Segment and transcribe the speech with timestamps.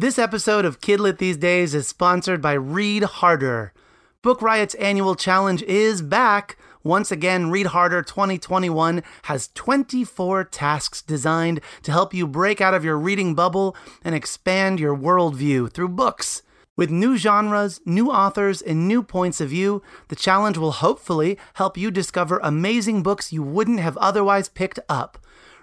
[0.00, 3.74] This episode of Kidlit These Days is sponsored by Read Harder.
[4.22, 6.56] Book Riot's annual challenge is back.
[6.82, 12.82] Once again, Read Harder 2021 has 24 tasks designed to help you break out of
[12.82, 16.40] your reading bubble and expand your worldview through books.
[16.76, 21.76] With new genres, new authors, and new points of view, the challenge will hopefully help
[21.76, 25.18] you discover amazing books you wouldn't have otherwise picked up.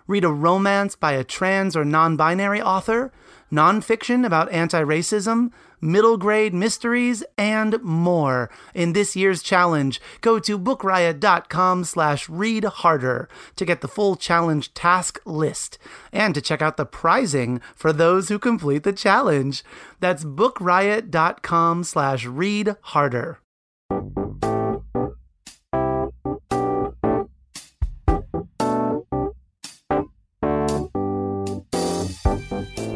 [0.06, 3.12] Read a romance by a trans or non binary author,
[3.52, 8.50] nonfiction about anti racism, middle grade mysteries, and more.
[8.74, 14.74] In this year's challenge, go to bookriot.com slash read harder to get the full challenge
[14.74, 15.78] task list
[16.12, 19.64] and to check out the prizing for those who complete the challenge.
[20.00, 23.40] That's bookriot.com slash read harder.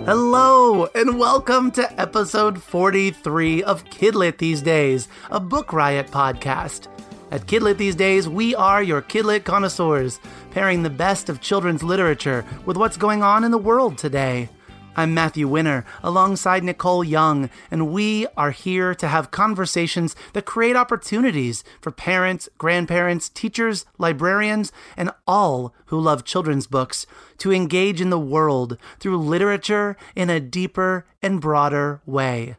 [0.05, 6.87] Hello, and welcome to episode 43 of Kidlit These Days, a Book Riot podcast.
[7.29, 12.43] At Kidlit These Days, we are your Kidlit connoisseurs, pairing the best of children's literature
[12.65, 14.49] with what's going on in the world today.
[14.93, 20.75] I'm Matthew Winner, alongside Nicole Young, and we are here to have conversations that create
[20.75, 27.05] opportunities for parents, grandparents, teachers, librarians, and all who love children's books
[27.37, 32.57] to engage in the world through literature in a deeper and broader way.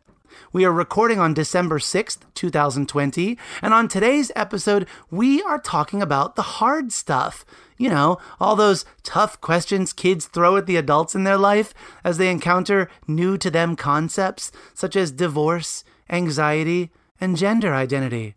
[0.55, 6.37] We are recording on December 6th, 2020, and on today's episode, we are talking about
[6.37, 7.45] the hard stuff
[7.83, 12.17] you know, all those tough questions kids throw at the adults in their life as
[12.17, 18.37] they encounter new to them concepts such as divorce, anxiety, and gender identity.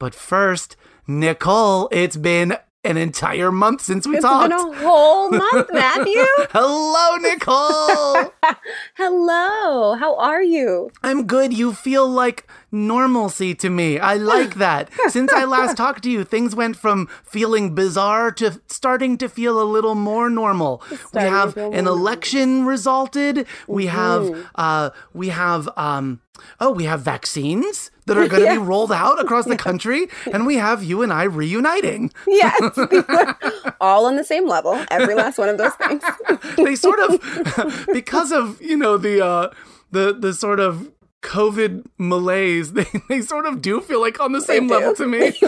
[0.00, 0.74] But first,
[1.06, 4.52] Nicole, it's been an entire month since we it's talked.
[4.52, 6.24] It's been a whole month, Matthew.
[6.50, 8.32] Hello, Nicole.
[8.96, 9.94] Hello.
[9.94, 10.90] How are you?
[11.04, 11.52] I'm good.
[11.52, 13.98] You feel like normalcy to me.
[13.98, 14.90] I like that.
[15.08, 19.60] Since I last talked to you, things went from feeling bizarre to starting to feel
[19.60, 20.82] a little more normal.
[21.12, 23.46] We have an election resulted.
[23.68, 24.42] We have mm-hmm.
[24.54, 26.20] uh we have um
[26.60, 30.46] oh, we have vaccines that are going to be rolled out across the country, and
[30.46, 32.12] we have you and I reuniting.
[32.26, 32.60] Yes,
[33.80, 34.82] all on the same level.
[34.90, 36.02] Every last one of those things.
[36.56, 39.50] they sort of, because of you know the uh,
[39.92, 40.90] the the sort of
[41.22, 45.32] COVID malaise, they, they sort of do feel like on the same level to me.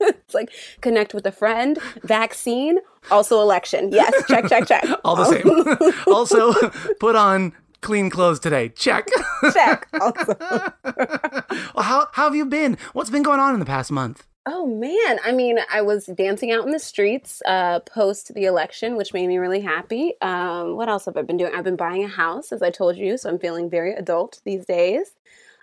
[0.00, 2.78] it's like connect with a friend, vaccine,
[3.10, 3.92] also election.
[3.92, 4.84] Yes, check, check, check.
[5.04, 6.12] All the same.
[6.12, 6.52] also,
[6.98, 8.70] put on clean clothes today.
[8.70, 9.08] Check.
[9.52, 9.86] Check.
[10.00, 10.36] Also.
[10.38, 12.76] well, how, how have you been?
[12.92, 14.26] What's been going on in the past month?
[14.46, 18.96] Oh man, I mean, I was dancing out in the streets uh, post the election,
[18.96, 20.14] which made me really happy.
[20.22, 21.52] Um, what else have I been doing?
[21.54, 24.64] I've been buying a house, as I told you, so I'm feeling very adult these
[24.64, 25.10] days.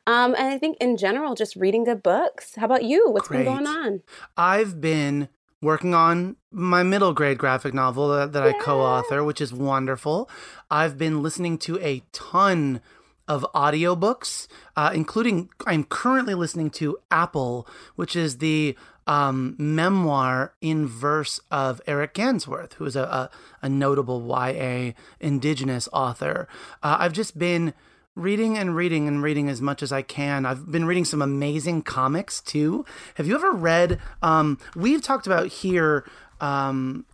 [0.05, 2.55] Um, and I think in general, just reading good books.
[2.55, 3.09] How about you?
[3.09, 3.45] What's Great.
[3.45, 4.01] been going on?
[4.37, 5.27] I've been
[5.61, 8.43] working on my middle grade graphic novel that, that.
[8.43, 10.29] I co author, which is wonderful.
[10.69, 12.81] I've been listening to a ton
[13.27, 20.85] of audiobooks, uh, including I'm currently listening to Apple, which is the um, memoir in
[20.85, 23.29] verse of Eric Gansworth, who is a, a,
[23.61, 26.47] a notable YA Indigenous author.
[26.83, 27.73] Uh, I've just been
[28.15, 30.45] reading and reading and reading as much as I can.
[30.45, 32.83] I've been reading some amazing comics too.
[33.15, 33.99] Have you ever read?
[34.21, 36.03] Um, we've talked about here
[36.41, 37.05] um,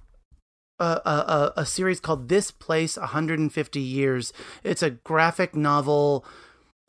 [0.79, 4.33] a, a, a series called This Place 150 Years.
[4.63, 6.25] It's a graphic novel.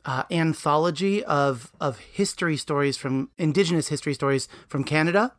[0.07, 5.33] Uh, anthology of of history stories from indigenous history stories from Canada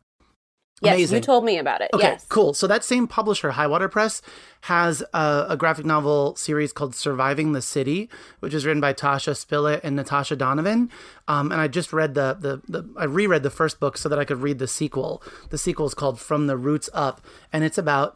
[0.81, 1.15] Yes, Amazing.
[1.15, 1.89] you told me about it.
[1.91, 2.25] Okay, yes.
[2.29, 2.53] cool.
[2.53, 4.21] So that same publisher, Highwater Press,
[4.61, 8.09] has a, a, graphic novel series called "Surviving the City,"
[8.41, 10.91] which is written by Tasha Spillett and Natasha Donovan.
[11.27, 14.19] Um, and I just read the, the the I reread the first book so that
[14.19, 15.23] I could read the sequel.
[15.49, 17.21] The sequel is called "From the Roots Up,"
[17.51, 18.15] and it's about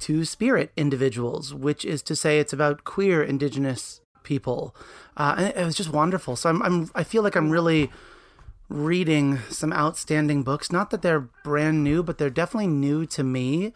[0.00, 4.74] two spirit individuals, which is to say, it's about queer Indigenous people.
[5.16, 6.36] Uh, and it was just wonderful.
[6.36, 7.90] So I'm, I'm I feel like I'm really
[8.68, 10.72] reading some outstanding books.
[10.72, 13.72] Not that they're brand new, but they're definitely new to me.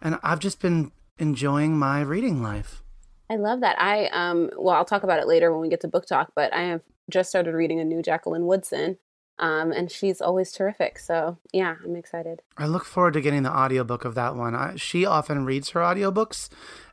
[0.00, 2.82] And I've just been enjoying my reading life.
[3.30, 3.80] I love that.
[3.80, 6.52] I um well, I'll talk about it later when we get to book talk, but
[6.54, 8.98] I have just started reading a new Jacqueline Woodson.
[9.38, 10.98] Um, and she's always terrific.
[10.98, 12.42] So yeah, I'm excited.
[12.56, 14.54] I look forward to getting the audiobook of that one.
[14.54, 16.48] I, she often reads her audiobooks,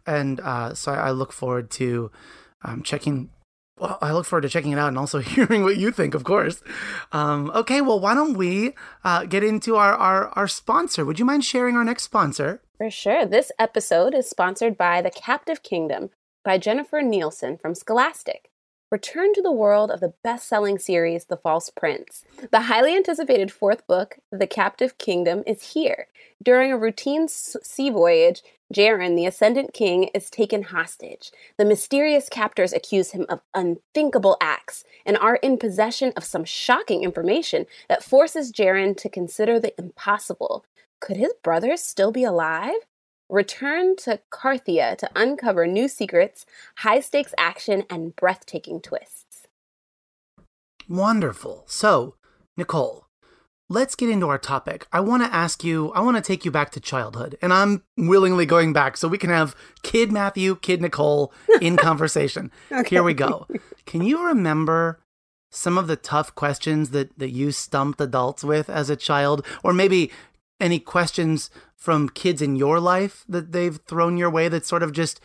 [0.05, 2.11] and uh, so I, I, look forward to
[2.63, 3.29] um, checking
[3.77, 6.23] well, I look forward to checking it out and also hearing what you think, of
[6.23, 6.61] course.
[7.11, 11.05] Um, okay, well, why don't we uh, get into our, our, our sponsor?
[11.05, 12.61] Would you mind sharing our next sponsor?
[12.77, 13.25] For sure.
[13.25, 16.09] This episode is sponsored by The Captive Kingdom,
[16.43, 18.49] by Jennifer Nielsen from Scholastic.
[18.95, 22.23] Return to the world of the best selling series, The False Prince.
[22.49, 26.07] The highly anticipated fourth book, The Captive Kingdom, is here.
[26.41, 28.41] During a routine sea voyage,
[28.73, 31.33] Jaren, the Ascendant King, is taken hostage.
[31.57, 37.03] The mysterious captors accuse him of unthinkable acts and are in possession of some shocking
[37.03, 40.63] information that forces Jaren to consider the impossible.
[41.01, 42.75] Could his brothers still be alive?
[43.29, 46.45] Return to Carthia to uncover new secrets,
[46.77, 49.47] high stakes action, and breathtaking twists.
[50.87, 51.63] Wonderful.
[51.65, 52.15] So,
[52.55, 53.07] Nicole,
[53.67, 54.85] let's get into our topic.
[54.93, 57.83] I want to ask you, I want to take you back to childhood, and I'm
[57.97, 62.51] willingly going back so we can have Kid Matthew, Kid Nicole in conversation.
[62.71, 62.97] okay.
[62.97, 63.47] Here we go.
[63.87, 64.99] Can you remember
[65.49, 69.43] some of the tough questions that, that you stumped adults with as a child?
[69.63, 70.11] Or maybe
[70.59, 74.91] any questions from kids in your life that they've thrown your way that sort of
[74.91, 75.19] just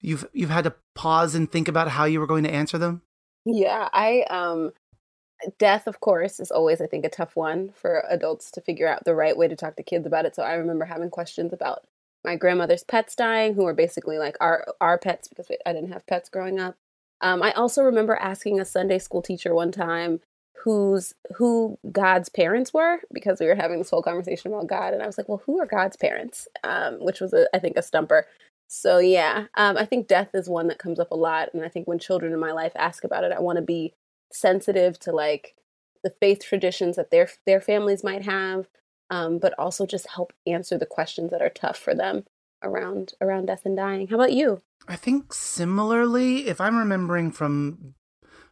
[0.00, 3.02] you've you've had to pause and think about how you were going to answer them?
[3.44, 4.72] Yeah, I um
[5.58, 9.04] death of course is always I think a tough one for adults to figure out
[9.04, 10.34] the right way to talk to kids about it.
[10.36, 11.84] So I remember having questions about
[12.24, 16.06] my grandmother's pets dying who were basically like our our pets because I didn't have
[16.06, 16.76] pets growing up.
[17.20, 20.20] Um, I also remember asking a Sunday school teacher one time
[20.62, 25.02] who's who God's parents were because we were having this whole conversation about God, and
[25.02, 26.46] I was like, well, who are God's parents?
[26.62, 28.26] Um, which was a, I think a stumper.
[28.68, 31.68] So yeah, um, I think death is one that comes up a lot, and I
[31.68, 33.92] think when children in my life ask about it, I want to be
[34.32, 35.56] sensitive to like
[36.02, 38.68] the faith traditions that their their families might have,
[39.10, 42.24] um, but also just help answer the questions that are tough for them
[42.62, 44.08] around around death and dying.
[44.08, 44.62] How about you?
[44.88, 47.94] I think similarly, if I'm remembering from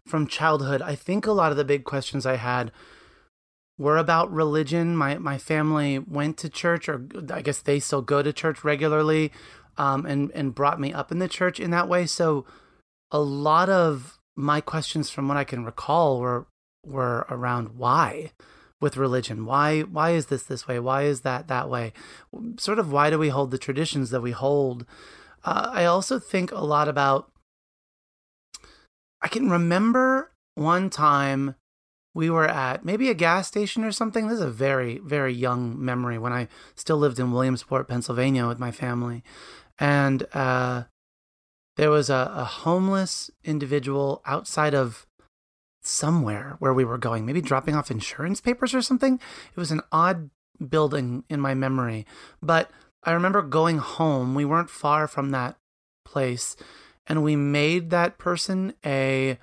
[0.07, 2.73] from childhood, I think a lot of the big questions I had
[3.79, 4.97] were about religion.
[4.97, 9.33] My my family went to church, or I guess they still go to church regularly,
[9.77, 12.07] um, and and brought me up in the church in that way.
[12.07, 12.45] So
[13.11, 16.47] a lot of my questions, from what I can recall, were
[16.85, 18.33] were around why
[18.81, 19.45] with religion.
[19.45, 20.79] Why why is this this way?
[20.79, 21.93] Why is that that way?
[22.59, 24.87] Sort of why do we hold the traditions that we hold?
[25.45, 27.31] Uh, I also think a lot about
[29.23, 31.55] I can remember one time
[32.15, 34.27] we were at maybe a gas station or something.
[34.27, 38.59] This is a very, very young memory when I still lived in Williamsport, Pennsylvania with
[38.59, 39.23] my family.
[39.79, 40.85] And uh,
[41.77, 45.07] there was a, a homeless individual outside of
[45.83, 49.15] somewhere where we were going, maybe dropping off insurance papers or something.
[49.15, 50.31] It was an odd
[50.69, 52.07] building in my memory.
[52.43, 52.71] But
[53.05, 54.35] I remember going home.
[54.35, 55.57] We weren't far from that
[56.05, 56.57] place
[57.11, 59.37] and we made that person a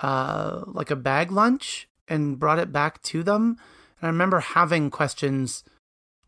[0.00, 3.56] uh, like a bag lunch and brought it back to them.
[4.00, 5.62] And I remember having questions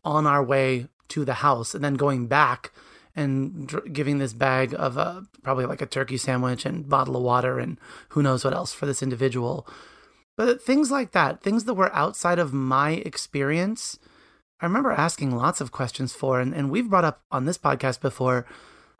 [0.05, 2.71] on our way to the house and then going back
[3.17, 7.23] and dr- giving this bag of uh, probably like a turkey sandwich and bottle of
[7.23, 7.77] water and
[8.09, 9.67] who knows what else for this individual.
[10.37, 13.99] But things like that, things that were outside of my experience,
[14.61, 16.39] I remember asking lots of questions for.
[16.39, 18.45] And, and we've brought up on this podcast before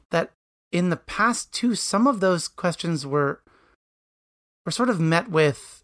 [0.09, 0.31] that
[0.71, 3.41] in the past too, some of those questions were
[4.65, 5.83] were sort of met with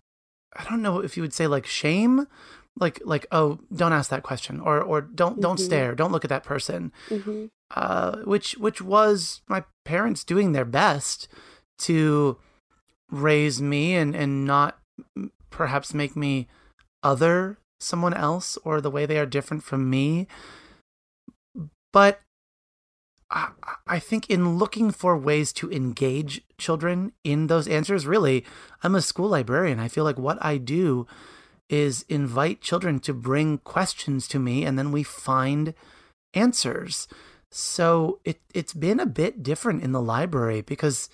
[0.56, 2.27] I don't know if you would say like shame,
[2.80, 5.65] like like oh don't ask that question or or don't don't mm-hmm.
[5.65, 7.45] stare, don't look at that person, mm-hmm.
[7.75, 11.27] uh, which which was my parents doing their best
[11.79, 12.38] to
[13.09, 14.79] raise me and and not
[15.50, 16.48] perhaps make me
[17.03, 20.27] other someone else or the way they are different from me.
[21.91, 22.22] But
[23.87, 28.45] I think in looking for ways to engage children in those answers, really,
[28.83, 29.79] I'm a school librarian.
[29.79, 31.07] I feel like what I do
[31.69, 35.73] is invite children to bring questions to me and then we find
[36.33, 37.07] answers.
[37.51, 41.09] So it, it's been a bit different in the library because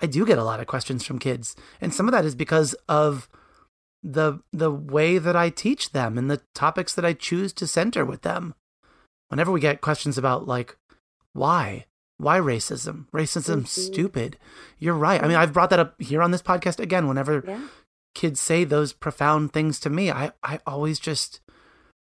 [0.00, 1.54] I do get a lot of questions from kids.
[1.80, 3.28] And some of that is because of
[4.02, 8.04] the the way that I teach them and the topics that I choose to center
[8.04, 8.54] with them.
[9.28, 10.76] Whenever we get questions about like
[11.32, 11.86] why?
[12.18, 13.06] Why racism?
[13.12, 13.64] Racism, mm-hmm.
[13.64, 14.36] stupid.
[14.78, 15.22] You're right.
[15.22, 17.08] I mean, I've brought that up here on this podcast again.
[17.08, 17.60] Whenever yeah.
[18.14, 21.40] kids say those profound things to me, I, I always just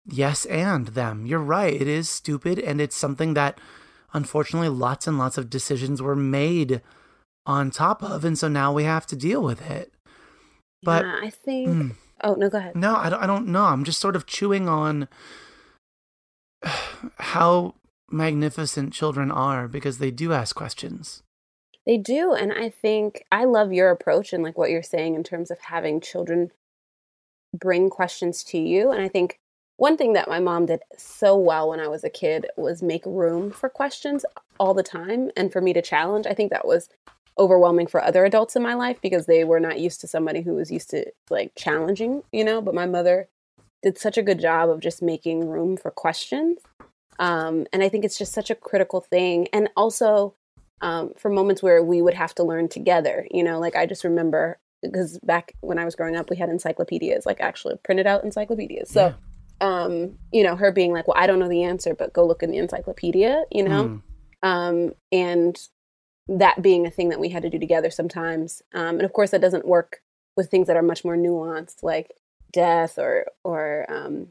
[0.05, 1.25] yes and them.
[1.27, 1.73] You're right.
[1.73, 2.59] It is stupid.
[2.59, 3.61] And it's something that
[4.13, 6.81] unfortunately lots and lots of decisions were made
[7.47, 8.25] on top of.
[8.25, 9.93] And so now we have to deal with it.
[10.83, 11.69] But yeah, I think.
[11.69, 12.75] Mm, oh, no, go ahead.
[12.75, 13.65] No, I don't, I don't know.
[13.65, 15.07] I'm just sort of chewing on
[17.19, 17.77] how
[18.13, 21.23] magnificent children are because they do ask questions.
[21.87, 22.33] They do.
[22.33, 25.59] And I think I love your approach and like what you're saying in terms of
[25.61, 26.51] having children
[27.59, 28.91] bring questions to you.
[28.91, 29.39] And I think
[29.77, 33.05] one thing that my mom did so well when I was a kid was make
[33.05, 34.25] room for questions
[34.61, 36.27] all the time and for me to challenge.
[36.27, 36.89] I think that was
[37.39, 40.55] overwhelming for other adults in my life because they were not used to somebody who
[40.55, 42.61] was used to like challenging, you know.
[42.61, 43.29] But my mother
[43.83, 46.59] did such a good job of just making room for questions.
[47.23, 49.47] Um, and I think it's just such a critical thing.
[49.53, 50.35] And also
[50.81, 54.03] um, for moments where we would have to learn together, you know, like I just
[54.03, 58.25] remember because back when I was growing up, we had encyclopedias, like actually printed out
[58.25, 58.91] encyclopedias.
[58.91, 59.15] So,
[59.61, 59.85] yeah.
[59.85, 62.43] um, you know, her being like, well, I don't know the answer, but go look
[62.43, 63.85] in the encyclopedia, you know?
[63.85, 64.03] Mm.
[64.43, 65.57] Um, and
[66.27, 68.63] that being a thing that we had to do together sometimes.
[68.75, 70.01] Um, and of course, that doesn't work
[70.37, 72.11] with things that are much more nuanced, like
[72.53, 74.29] death or or um,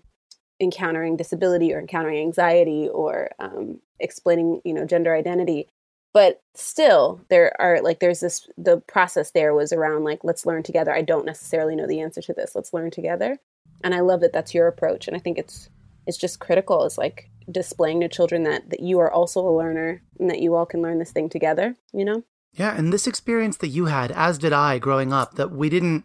[0.62, 5.68] encountering disability or encountering anxiety or um, explaining, you know, gender identity.
[6.13, 10.62] But still, there are like there's this the process there was around like let's learn
[10.63, 10.94] together.
[10.94, 12.53] I don't necessarily know the answer to this.
[12.53, 13.39] Let's learn together.
[13.84, 15.08] And I love that that's your approach.
[15.08, 15.70] And I think it's
[16.06, 16.84] it's just critical.
[16.84, 20.53] It's like displaying to children that that you are also a learner and that you
[20.56, 21.75] all can learn this thing together.
[21.94, 22.24] You know.
[22.53, 26.03] Yeah, and this experience that you had, as did I, growing up, that we didn't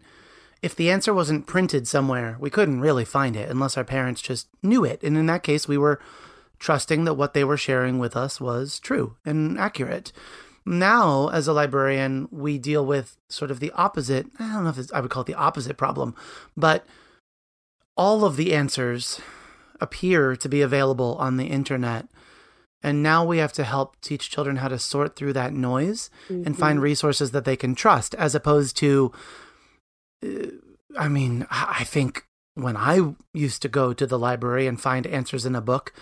[0.61, 4.47] if the answer wasn't printed somewhere, we couldn't really find it unless our parents just
[4.63, 5.01] knew it.
[5.03, 5.99] And in that case, we were
[6.59, 10.11] trusting that what they were sharing with us was true and accurate.
[10.65, 14.27] Now, as a librarian, we deal with sort of the opposite.
[14.39, 16.15] I don't know if I would call it the opposite problem,
[16.57, 16.85] but
[17.95, 19.21] all of the answers
[19.79, 22.07] appear to be available on the internet.
[22.83, 26.45] And now we have to help teach children how to sort through that noise mm-hmm.
[26.45, 29.11] and find resources that they can trust, as opposed to
[30.23, 35.45] I mean, I think when I used to go to the library and find answers
[35.45, 35.93] in a book,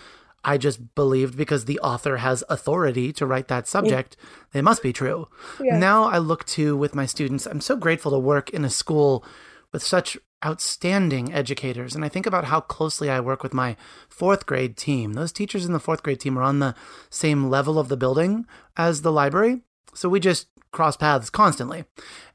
[0.44, 4.28] I just believed because the author has authority to write that subject, yeah.
[4.54, 5.28] they must be true.
[5.60, 5.80] Yeah.
[5.80, 9.26] Now I look to with my students, I'm so grateful to work in a school
[9.74, 11.96] with such outstanding educators.
[11.96, 13.76] And I think about how closely I work with my
[14.08, 15.14] fourth grade team.
[15.14, 16.76] Those teachers in the fourth grade team are on the
[17.10, 18.46] same level of the building
[18.78, 19.62] as the library.
[19.94, 21.86] So we just cross paths constantly.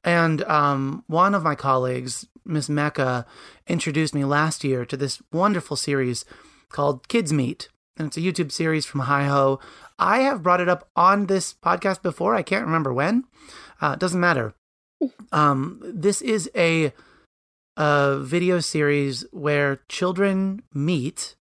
[0.03, 3.27] And um, one of my colleagues, Miss Mecca,
[3.67, 6.25] introduced me last year to this wonderful series
[6.71, 7.69] called Kids Meet.
[7.99, 9.61] And it's a YouTube series from HiHo.
[9.99, 12.35] I have brought it up on this podcast before.
[12.35, 13.25] I can't remember when.
[13.81, 14.55] Uh, doesn't matter.
[15.33, 16.93] Um, this is a,
[17.77, 21.37] a video series where children meet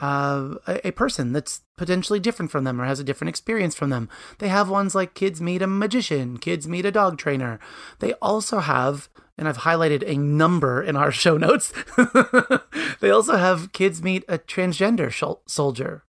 [0.00, 3.88] uh, a, a, person that's potentially different from them or has a different experience from
[3.88, 4.06] them.
[4.36, 7.58] They have ones like kids meet a magician, kids meet a dog trainer.
[8.00, 9.08] They also have,
[9.38, 11.72] and I've highlighted a number in our show notes,
[13.00, 15.10] they also have kids meet a transgender
[15.48, 16.04] soldier.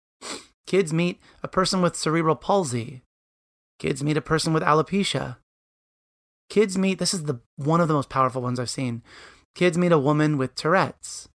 [0.66, 3.02] Kids meet a person with cerebral palsy.
[3.78, 5.36] Kids meet a person with alopecia.
[6.48, 9.02] Kids meet, this is the one of the most powerful ones I've seen.
[9.54, 11.28] Kids meet a woman with Tourette's.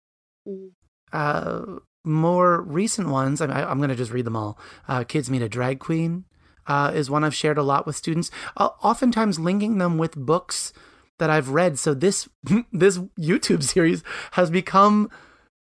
[0.47, 0.69] Mm-hmm.
[1.13, 4.57] Uh, more recent ones, I, am going to just read them all.
[4.87, 6.25] Uh, Kids Meet a Drag Queen
[6.67, 10.73] uh, is one I've shared a lot with students, uh, oftentimes linking them with books
[11.19, 11.79] that I've read.
[11.79, 12.27] So this
[12.71, 15.09] this YouTube series has become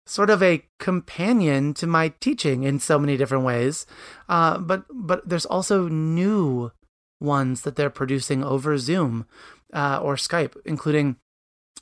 [0.05, 3.86] sort of a companion to my teaching in so many different ways.
[4.27, 6.71] Uh, but but there's also new
[7.19, 9.27] ones that they're producing over Zoom
[9.74, 11.17] uh, or Skype, including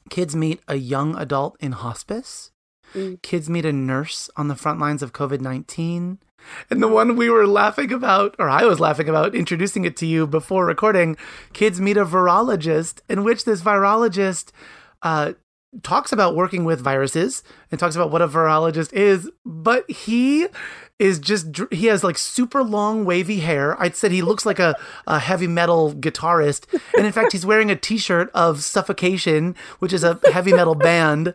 [0.10, 2.52] Kids Meet a Young Adult in Hospice
[2.94, 3.22] Mm.
[3.22, 6.20] Kids meet a nurse on the front lines of COVID 19.
[6.70, 10.06] And the one we were laughing about, or I was laughing about, introducing it to
[10.06, 11.18] you before recording,
[11.54, 14.52] kids meet a virologist, in which this virologist
[15.02, 15.34] uh,
[15.84, 20.48] talks about working with viruses and talks about what a virologist is, but he
[20.98, 23.82] is just he has like super long wavy hair.
[23.82, 24.76] I'd said he looks like a,
[25.08, 26.66] a heavy metal guitarist,
[26.98, 31.34] and in fact, he's wearing a T-shirt of Suffocation, which is a heavy metal band.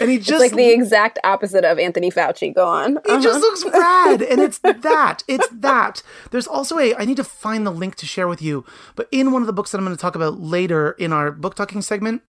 [0.00, 2.54] And he just it's like the exact opposite of Anthony Fauci.
[2.54, 2.98] Go on.
[2.98, 3.16] Uh-huh.
[3.16, 5.22] He just looks rad, and it's that.
[5.26, 6.02] It's that.
[6.30, 6.94] There's also a.
[6.96, 8.64] I need to find the link to share with you.
[8.94, 11.30] But in one of the books that I'm going to talk about later in our
[11.30, 12.22] book talking segment,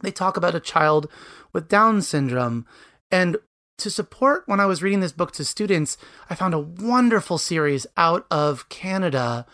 [0.00, 1.08] they talk about a child
[1.52, 2.66] with Down syndrome,
[3.10, 3.36] and
[3.78, 5.96] to support when I was reading this book to students,
[6.30, 9.44] I found a wonderful series out of Canada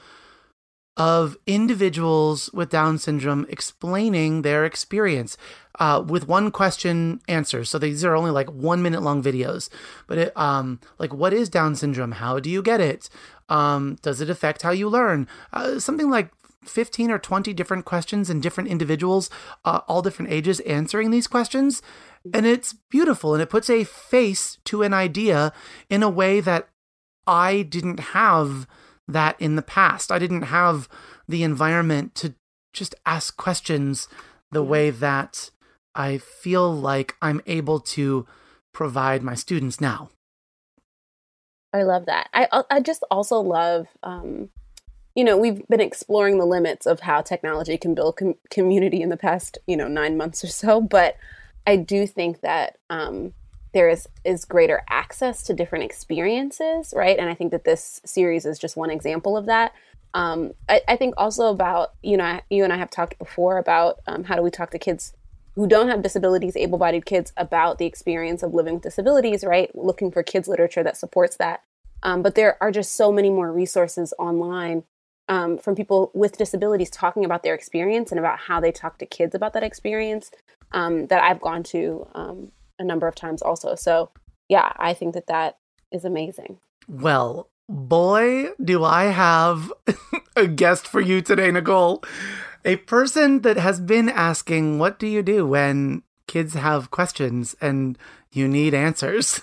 [0.98, 5.36] of individuals with Down syndrome explaining their experience
[5.78, 7.70] uh, with one question answers.
[7.70, 9.70] So these are only like one minute long videos.
[10.08, 12.12] But it, um, like, what is Down syndrome?
[12.12, 13.08] How do you get it?
[13.48, 15.28] Um, does it affect how you learn?
[15.52, 16.30] Uh, something like
[16.64, 19.30] 15 or 20 different questions and different individuals,
[19.64, 21.80] uh, all different ages, answering these questions.
[22.34, 25.52] And it's beautiful and it puts a face to an idea
[25.88, 26.68] in a way that
[27.26, 28.66] I didn't have
[29.08, 30.12] that in the past.
[30.12, 30.88] I didn't have
[31.26, 32.34] the environment to
[32.72, 34.06] just ask questions
[34.52, 35.50] the way that
[35.94, 38.26] I feel like I'm able to
[38.72, 40.10] provide my students now.
[41.72, 42.28] I love that.
[42.32, 44.50] I I just also love um
[45.18, 49.08] you know, we've been exploring the limits of how technology can build com- community in
[49.08, 50.80] the past, you know, nine months or so.
[50.80, 51.16] But
[51.66, 53.34] I do think that um,
[53.72, 57.18] there is is greater access to different experiences, right?
[57.18, 59.72] And I think that this series is just one example of that.
[60.14, 63.98] Um, I, I, think also about you know you and I have talked before about
[64.06, 65.12] um, how do we talk to kids
[65.54, 69.74] who don't have disabilities, able-bodied kids, about the experience of living with disabilities, right?
[69.74, 71.62] Looking for kids literature that supports that.
[72.04, 74.84] Um, but there are just so many more resources online
[75.28, 79.06] um, from people with disabilities talking about their experience and about how they talk to
[79.06, 80.30] kids about that experience
[80.72, 83.74] um, that I've gone to um, a number of times also.
[83.74, 84.10] So,
[84.48, 85.58] yeah, I think that that
[85.92, 86.58] is amazing.
[86.88, 89.72] Well, boy, do I have
[90.36, 92.02] a guest for you today, Nicole.
[92.64, 97.96] A person that has been asking, What do you do when kids have questions and
[98.32, 99.40] you need answers?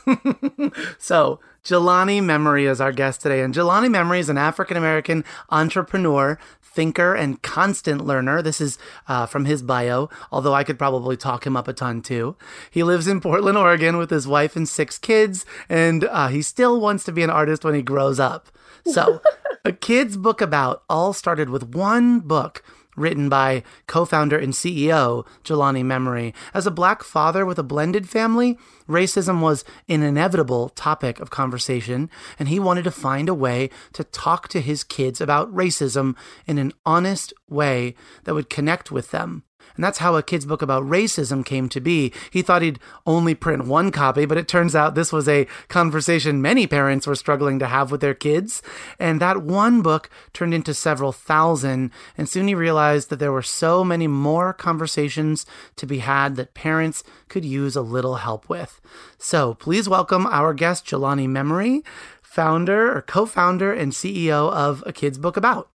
[0.98, 3.42] so, Jelani Memory is our guest today.
[3.42, 8.44] And Jelani Memory is an African American entrepreneur, thinker, and constant learner.
[8.44, 12.04] This is uh, from his bio, although I could probably talk him up a ton
[12.04, 12.36] too.
[12.70, 16.80] He lives in Portland, Oregon with his wife and six kids, and uh, he still
[16.80, 18.50] wants to be an artist when he grows up.
[18.86, 19.20] So,
[19.66, 22.64] a kid's book about all started with one book
[22.96, 26.34] written by co founder and CEO Jelani Memory.
[26.54, 32.10] As a black father with a blended family, racism was an inevitable topic of conversation,
[32.40, 36.58] and he wanted to find a way to talk to his kids about racism in
[36.58, 39.44] an honest way that would connect with them.
[39.76, 42.14] And that's how a kid's book about racism came to be.
[42.32, 46.42] He thought he'd only print one copy, but it turns out this was a conversation
[46.42, 48.62] many parents were struggling to have with their kids.
[49.00, 51.92] And that one book turned into several thousand.
[52.18, 55.46] And soon he realized that there were so many more conversations
[55.76, 58.82] to be had that parents could use a little help with.
[59.18, 61.84] So please welcome our guest, Jelani Memory,
[62.22, 65.70] founder or co founder and CEO of A Kid's Book About.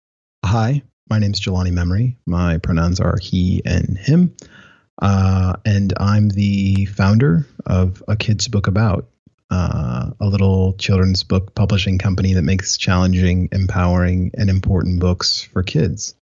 [0.45, 2.17] Hi, my name is Jelani Memory.
[2.27, 4.35] My pronouns are he and him.
[5.01, 9.09] Uh, and I'm the founder of A Kid's Book About,
[9.51, 15.63] uh, a little children's book publishing company that makes challenging, empowering, and important books for
[15.63, 16.15] kids.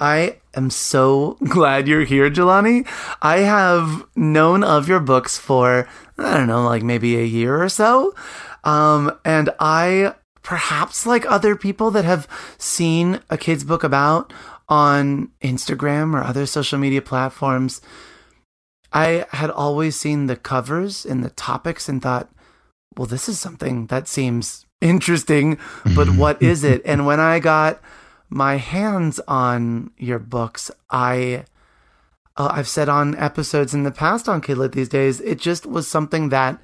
[0.00, 2.88] I am so glad you're here, Jelani.
[3.22, 7.68] I have known of your books for, I don't know, like maybe a year or
[7.68, 8.14] so.
[8.64, 10.14] Um, and I
[10.44, 12.28] perhaps like other people that have
[12.58, 14.32] seen a kid's book about
[14.68, 17.80] on Instagram or other social media platforms,
[18.92, 22.30] I had always seen the covers and the topics and thought,
[22.96, 25.58] well, this is something that seems interesting,
[25.96, 26.82] but what is it?
[26.84, 27.80] And when I got
[28.28, 31.46] my hands on your books, I.
[32.36, 35.86] Uh, I've said on episodes in the past on Kidlit these days, it just was
[35.86, 36.60] something that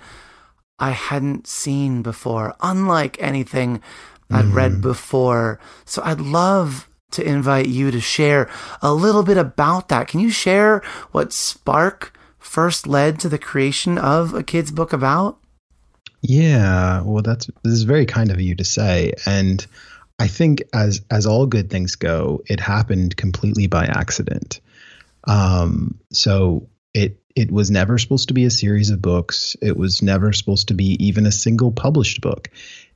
[0.81, 3.83] I hadn't seen before, unlike anything
[4.31, 4.55] I'd mm.
[4.55, 5.61] read before.
[5.85, 8.49] So I'd love to invite you to share
[8.83, 10.09] a little bit about that.
[10.09, 10.81] Can you share
[11.12, 15.38] what Spark first led to the creation of a kid's book about?
[16.23, 19.66] Yeah, well that's this is very kind of you to say and
[20.21, 24.61] I think as as all good things go, it happened completely by accident.
[25.25, 29.57] Um, so it it was never supposed to be a series of books.
[29.62, 32.49] It was never supposed to be even a single published book.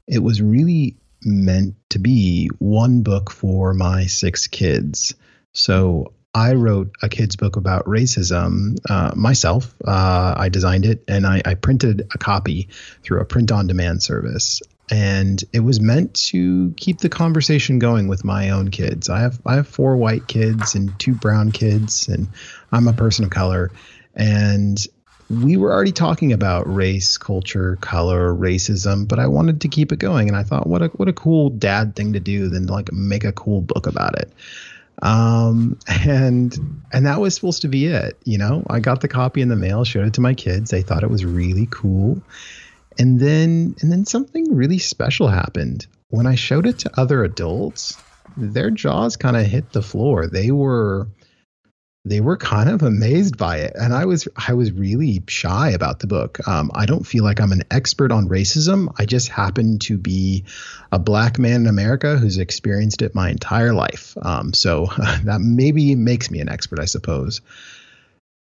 [0.07, 5.15] It was really meant to be one book for my six kids.
[5.53, 9.73] So I wrote a kid's book about racism uh, myself.
[9.87, 12.69] Uh, I designed it and I, I, printed a copy
[13.03, 14.61] through a print on demand service.
[14.91, 19.09] And it was meant to keep the conversation going with my own kids.
[19.09, 22.29] I have I have four white kids and two brown kids, and
[22.71, 23.71] I'm a person of color.
[24.15, 24.79] And
[25.31, 29.99] we were already talking about race, culture, color, racism, but I wanted to keep it
[29.99, 30.29] going.
[30.29, 33.25] And I thought, what a what a cool dad thing to do than like make
[33.25, 34.33] a cool book about it.
[35.03, 38.19] Um, and and that was supposed to be it.
[38.25, 40.71] You know, I got the copy in the mail, showed it to my kids.
[40.71, 42.23] They thought it was really cool.
[42.99, 45.87] And then and then something really special happened.
[46.11, 47.97] When I showed it to other adults,
[48.37, 50.27] their jaws kind of hit the floor.
[50.29, 51.09] They were
[52.07, 53.73] they were kind of amazed by it.
[53.75, 56.47] And i was i was really shy about the book.
[56.47, 58.93] Um, i don't feel like i'm an expert on racism.
[58.99, 60.45] I just happen to be
[60.93, 64.17] a black man in america who's experienced it my entire life.
[64.21, 64.87] Um, so
[65.25, 67.41] that maybe makes me an expert i suppose.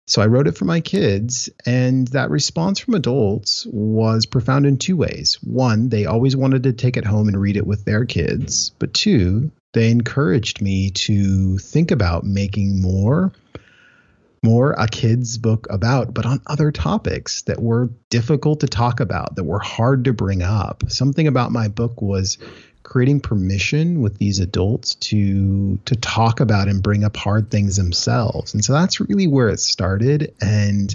[0.07, 4.79] So i wrote it for my kids and that response from adults was profound in
[4.79, 5.39] two ways.
[5.43, 8.95] One they always wanted to take it home and read it with their kids but
[8.95, 13.33] two they encouraged me to think about making more
[14.43, 19.37] more a kid's book about, but on other topics that were difficult to talk about,
[19.37, 20.85] that were hard to bring up.
[20.89, 22.39] Something about my book was
[22.83, 28.55] creating permission with these adults to to talk about and bring up hard things themselves.
[28.55, 30.35] And so that's really where it started.
[30.41, 30.95] And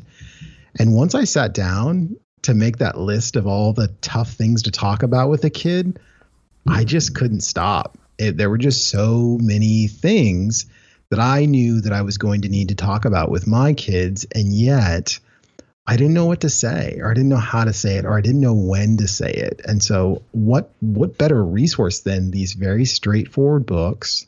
[0.80, 4.72] and once I sat down to make that list of all the tough things to
[4.72, 6.00] talk about with a kid,
[6.68, 7.98] I just couldn't stop.
[8.18, 10.66] It, there were just so many things
[11.14, 14.26] that I knew that I was going to need to talk about with my kids,
[14.34, 15.20] and yet
[15.86, 18.18] I didn't know what to say, or I didn't know how to say it, or
[18.18, 19.62] I didn't know when to say it.
[19.64, 24.26] And so, what what better resource than these very straightforward books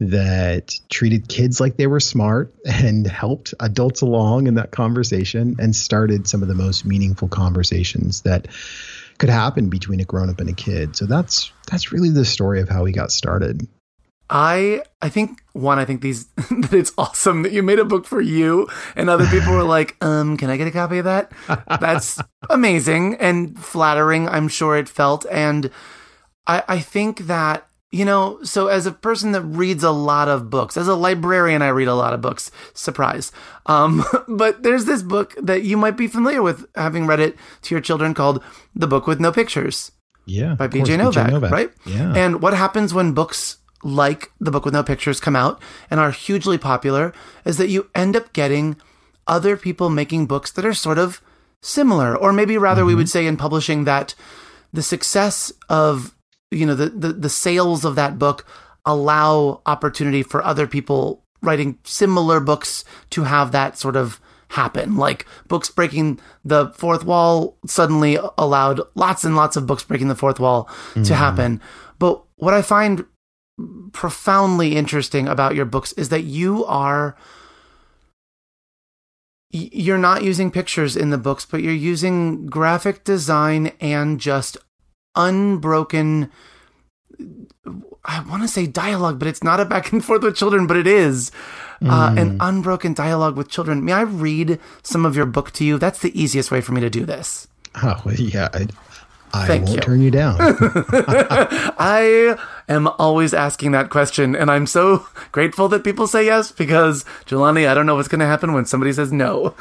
[0.00, 5.76] that treated kids like they were smart and helped adults along in that conversation and
[5.76, 8.48] started some of the most meaningful conversations that
[9.18, 10.96] could happen between a grown up and a kid.
[10.96, 13.68] So that's that's really the story of how we got started.
[14.32, 18.06] I I think one I think these that it's awesome that you made a book
[18.06, 18.66] for you
[18.96, 21.30] and other people were like, um, can I get a copy of that?
[21.80, 22.18] That's
[22.50, 24.26] amazing and flattering.
[24.28, 25.70] I'm sure it felt, and
[26.46, 30.48] I I think that you know, so as a person that reads a lot of
[30.48, 32.50] books, as a librarian, I read a lot of books.
[32.72, 33.32] Surprise.
[33.66, 37.74] Um, but there's this book that you might be familiar with, having read it to
[37.74, 38.42] your children, called
[38.74, 39.92] "The Book with No Pictures."
[40.24, 41.70] Yeah, by BJ Novak, Novak, right?
[41.84, 42.14] Yeah.
[42.16, 46.10] And what happens when books like the book with no pictures come out and are
[46.10, 47.12] hugely popular
[47.44, 48.76] is that you end up getting
[49.26, 51.20] other people making books that are sort of
[51.62, 52.88] similar or maybe rather mm-hmm.
[52.88, 54.14] we would say in publishing that
[54.72, 56.14] the success of
[56.50, 58.46] you know the, the the sales of that book
[58.84, 65.24] allow opportunity for other people writing similar books to have that sort of happen like
[65.48, 70.38] books breaking the fourth wall suddenly allowed lots and lots of books breaking the fourth
[70.38, 71.04] wall mm-hmm.
[71.04, 71.60] to happen
[71.98, 73.04] but what i find
[73.92, 77.16] profoundly interesting about your books is that you are
[79.50, 84.56] you're not using pictures in the books but you're using graphic design and just
[85.14, 86.30] unbroken
[88.04, 90.76] I want to say dialogue, but it's not a back and forth with children, but
[90.76, 91.30] it is
[91.80, 91.88] mm.
[91.88, 92.48] uh, an mm.
[92.48, 93.84] unbroken dialogue with children.
[93.84, 95.78] May I read some of your book to you?
[95.78, 97.46] That's the easiest way for me to do this.
[97.82, 98.48] Oh, yeah.
[98.52, 98.66] I,
[99.34, 99.80] I Thank won't you.
[99.80, 100.36] turn you down.
[100.40, 102.36] I
[102.68, 107.66] am always asking that question, and I'm so grateful that people say yes because, Jelani,
[107.66, 109.54] I don't know what's going to happen when somebody says no.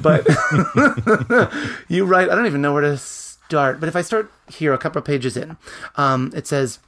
[0.00, 0.26] But
[1.88, 4.78] you write, I don't even know where to start, but if I start here, a
[4.78, 5.58] couple of pages in,
[5.96, 6.78] um, it says,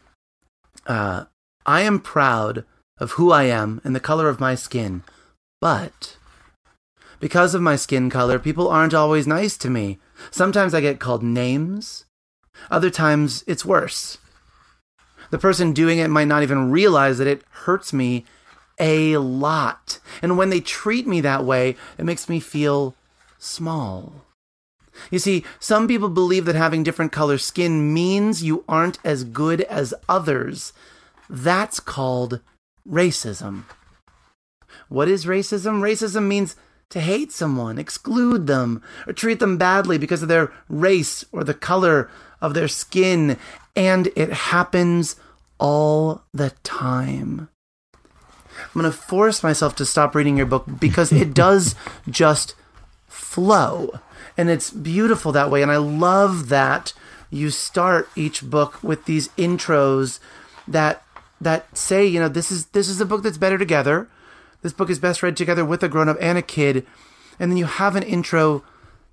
[0.87, 1.25] uh,
[1.67, 2.65] I am proud
[2.99, 5.03] of who I am and the color of my skin,
[5.61, 6.17] but
[7.19, 9.99] because of my skin color, people aren't always nice to me.
[10.31, 12.07] Sometimes I get called names
[12.71, 14.19] other times, it's worse.
[15.31, 18.25] The person doing it might not even realize that it hurts me
[18.79, 20.01] a lot.
[20.23, 22.95] And when they treat me that way, it makes me feel
[23.39, 24.25] small.
[25.11, 29.63] You see, some people believe that having different color skin means you aren't as good
[29.63, 30.73] as others.
[31.29, 32.41] That's called
[32.89, 33.65] racism.
[34.89, 35.81] What is racism?
[35.81, 36.57] Racism means
[36.91, 41.55] to hate someone, exclude them, or treat them badly because of their race or the
[41.55, 43.37] color of their skin,
[43.77, 45.17] and it happens
[45.59, 47.49] all the time.
[48.75, 51.75] I'm going to force myself to stop reading your book because it does
[52.11, 52.55] just
[53.07, 54.01] flow.
[54.37, 55.63] And it's beautiful that way.
[55.63, 56.93] And I love that
[57.31, 60.19] you start each book with these intros
[60.67, 61.03] that
[61.41, 64.09] that say, you know, this is this is a book that's better together.
[64.63, 66.87] This book is best read together with a grown up and a kid.
[67.39, 68.63] And then you have an intro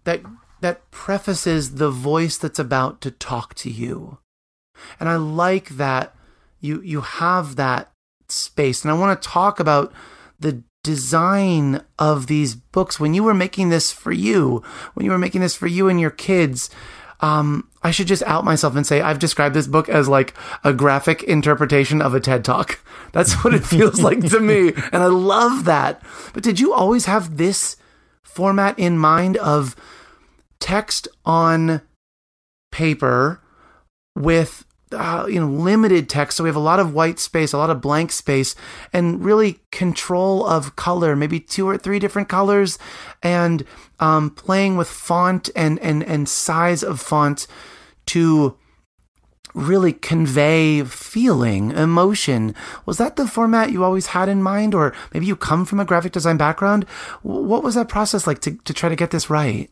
[0.03, 0.21] that
[0.61, 4.17] that prefaces the voice that's about to talk to you.
[4.99, 6.15] And I like that
[6.59, 7.91] you you have that
[8.27, 8.83] space.
[8.83, 9.93] And I want to talk about
[10.39, 15.17] the design of these books when you were making this for you, when you were
[15.17, 16.69] making this for you and your kids.
[17.19, 20.71] Um, I should just out myself and say I've described this book as like a
[20.71, 22.79] graphic interpretation of a TED Talk.
[23.11, 24.73] That's what it feels like to me.
[24.91, 26.01] And I love that.
[26.33, 27.75] But did you always have this
[28.23, 29.75] format in mind of
[30.59, 31.81] text on
[32.71, 33.41] paper
[34.15, 36.37] with uh, you know limited text.
[36.37, 38.55] So we have a lot of white space a lot of blank space
[38.93, 42.79] and really control of color maybe two or three different colors
[43.21, 43.65] and
[43.99, 47.47] um, playing with font and and and size of font
[48.05, 48.57] to
[49.53, 52.53] really convey feeling emotion.
[52.85, 54.75] Was that the format you always had in mind?
[54.75, 56.83] Or maybe you come from a graphic design background?
[57.23, 59.71] What was that process like to, to try to get this right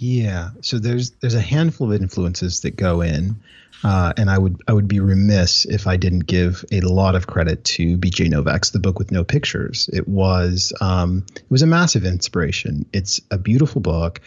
[0.00, 0.50] Yeah.
[0.60, 3.40] So there's there's a handful of influences that go in,
[3.82, 7.26] uh, and I would I would be remiss if I didn't give a lot of
[7.26, 8.28] credit to B.J.
[8.28, 9.90] Novak's The Book with No Pictures.
[9.92, 12.86] It was um, it was a massive inspiration.
[12.92, 14.20] It's a beautiful book.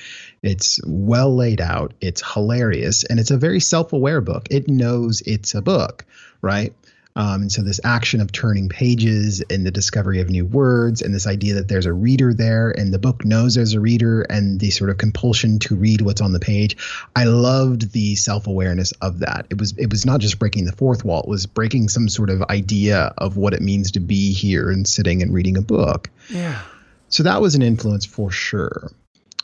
[0.44, 1.94] It's well laid out.
[2.02, 4.48] It's hilarious, and it's a very self aware book.
[4.52, 6.04] It knows it's a book,
[6.42, 6.74] right?
[7.16, 11.14] Um, and so this action of turning pages and the discovery of new words and
[11.14, 14.60] this idea that there's a reader there and the book knows there's a reader and
[14.60, 16.78] the sort of compulsion to read what's on the page.
[17.16, 19.48] I loved the self-awareness of that.
[19.50, 22.30] It was it was not just breaking the fourth wall, it was breaking some sort
[22.30, 26.10] of idea of what it means to be here and sitting and reading a book.
[26.30, 26.62] Yeah.
[27.10, 28.90] So that was an influence for sure.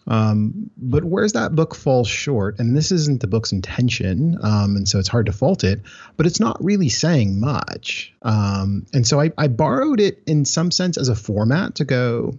[0.08, 4.88] Um, but where's that book falls short, and this isn't the book's intention, um, and
[4.88, 5.82] so it's hard to fault it,
[6.16, 8.14] but it's not really saying much.
[8.22, 12.38] Um, and so I, I borrowed it in some sense as a format to go,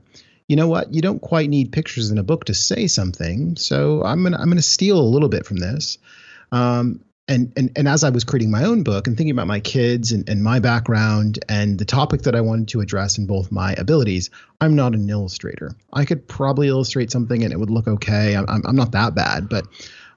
[0.48, 4.02] you know what, you don't quite need pictures in a book to say something, so
[4.02, 5.98] I'm gonna I'm gonna steal a little bit from this.
[6.50, 9.60] Um, and, and and as I was creating my own book and thinking about my
[9.60, 13.52] kids and, and my background and the topic that I wanted to address in both
[13.52, 15.72] my abilities, I'm not an illustrator.
[15.92, 18.34] I could probably illustrate something and it would look okay.
[18.34, 19.66] I'm, I'm not that bad, but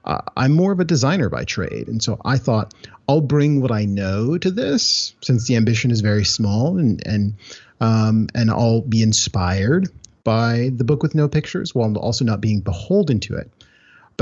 [0.04, 1.88] uh, I'm more of a designer by trade.
[1.88, 2.74] And so I thought
[3.08, 7.34] I'll bring what I know to this since the ambition is very small and and
[7.80, 9.88] um, and I'll be inspired
[10.24, 13.50] by the book with no pictures while also not being beholden to it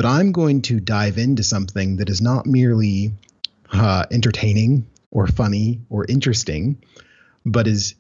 [0.01, 3.13] but I'm going to dive into something that is not merely
[3.71, 6.83] uh, entertaining or funny or interesting,
[7.45, 7.97] but is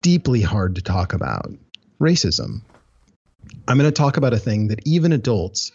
[0.00, 1.50] deeply hard to talk about
[2.00, 2.62] racism.
[3.68, 5.70] I'm going to talk about a thing that even adults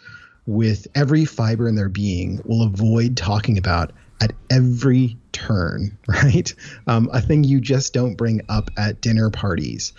[0.48, 6.52] with every fiber in their being will avoid talking about at every turn, right?
[6.88, 9.94] Um, a thing you just don't bring up at dinner parties.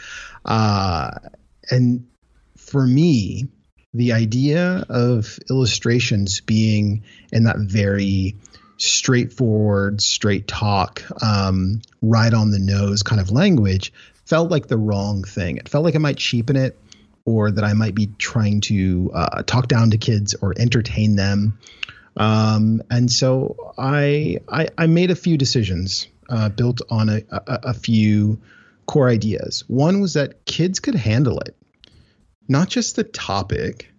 [0.45, 1.13] Uh,
[1.71, 2.09] and
[2.57, 3.47] for me,
[3.95, 8.37] the idea of illustrations being in that very
[8.77, 13.93] straightforward, straight talk, um, right on the nose kind of language
[14.27, 15.59] felt like the wrong thing.
[15.59, 16.79] It felt like it might cheapen it
[17.25, 21.59] or that I might be trying to uh, talk down to kids or entertain them.
[22.17, 27.43] Um, and so I, I, I made a few decisions uh, built on a, a,
[27.47, 28.41] a few
[28.87, 29.65] core ideas.
[29.69, 31.55] One was that kids could handle it
[32.49, 33.91] not just the topic.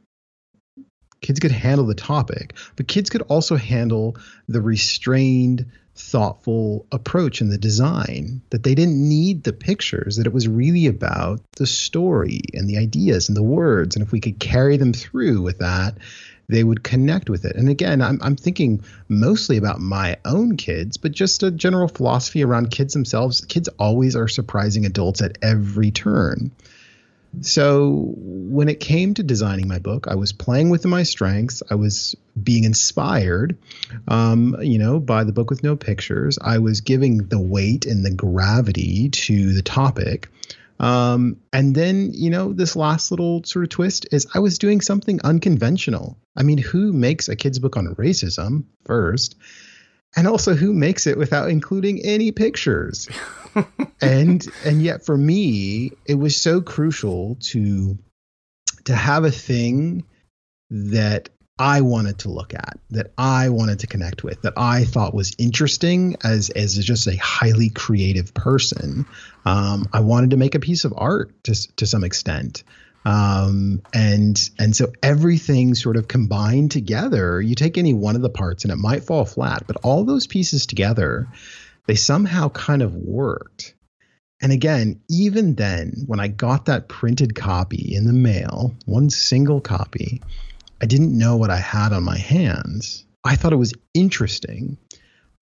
[1.22, 7.50] Kids could handle the topic, but kids could also handle the restrained, thoughtful approach in
[7.50, 12.42] the design, that they didn't need the pictures, that it was really about the story
[12.54, 13.96] and the ideas and the words.
[13.96, 15.98] And if we could carry them through with that,
[16.48, 17.56] they would connect with it.
[17.56, 22.44] And again, I'm, I'm thinking mostly about my own kids, but just a general philosophy
[22.44, 23.42] around kids themselves.
[23.42, 26.52] Kids always are surprising adults at every turn.
[27.42, 31.62] So when it came to designing my book, I was playing with my strengths.
[31.70, 33.58] I was being inspired,
[34.08, 36.38] um, you know, by the book with no pictures.
[36.42, 40.30] I was giving the weight and the gravity to the topic.
[40.80, 44.82] Um, and then, you know, this last little sort of twist is I was doing
[44.82, 46.18] something unconventional.
[46.36, 49.36] I mean, who makes a kid's book on racism first?
[50.16, 53.10] And also, who makes it without including any pictures?
[54.02, 57.98] and and yet for me it was so crucial to
[58.86, 60.04] to have a thing
[60.70, 65.14] that I wanted to look at, that I wanted to connect with, that I thought
[65.14, 69.06] was interesting as as just a highly creative person.
[69.46, 72.64] Um, I wanted to make a piece of art to to some extent,
[73.06, 77.42] um, and and so everything sort of combined together.
[77.42, 80.28] You take any one of the parts and it might fall flat, but all those
[80.28, 81.28] pieces together
[81.88, 83.74] they somehow kind of worked.
[84.42, 89.62] And again, even then, when I got that printed copy in the mail, one single
[89.62, 90.22] copy,
[90.82, 93.06] I didn't know what I had on my hands.
[93.24, 94.78] I thought it was interesting.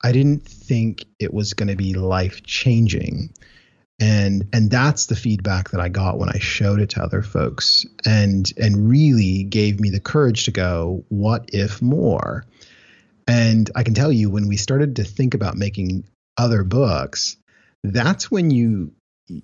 [0.04, 3.34] I didn't think it was going to be life changing.
[3.99, 7.86] And and that's the feedback that I got when I showed it to other folks
[8.06, 12.45] and and really gave me the courage to go, what if more?
[13.27, 16.06] And I can tell you when we started to think about making
[16.38, 17.38] other books,
[17.84, 18.93] that's when you
[19.27, 19.43] you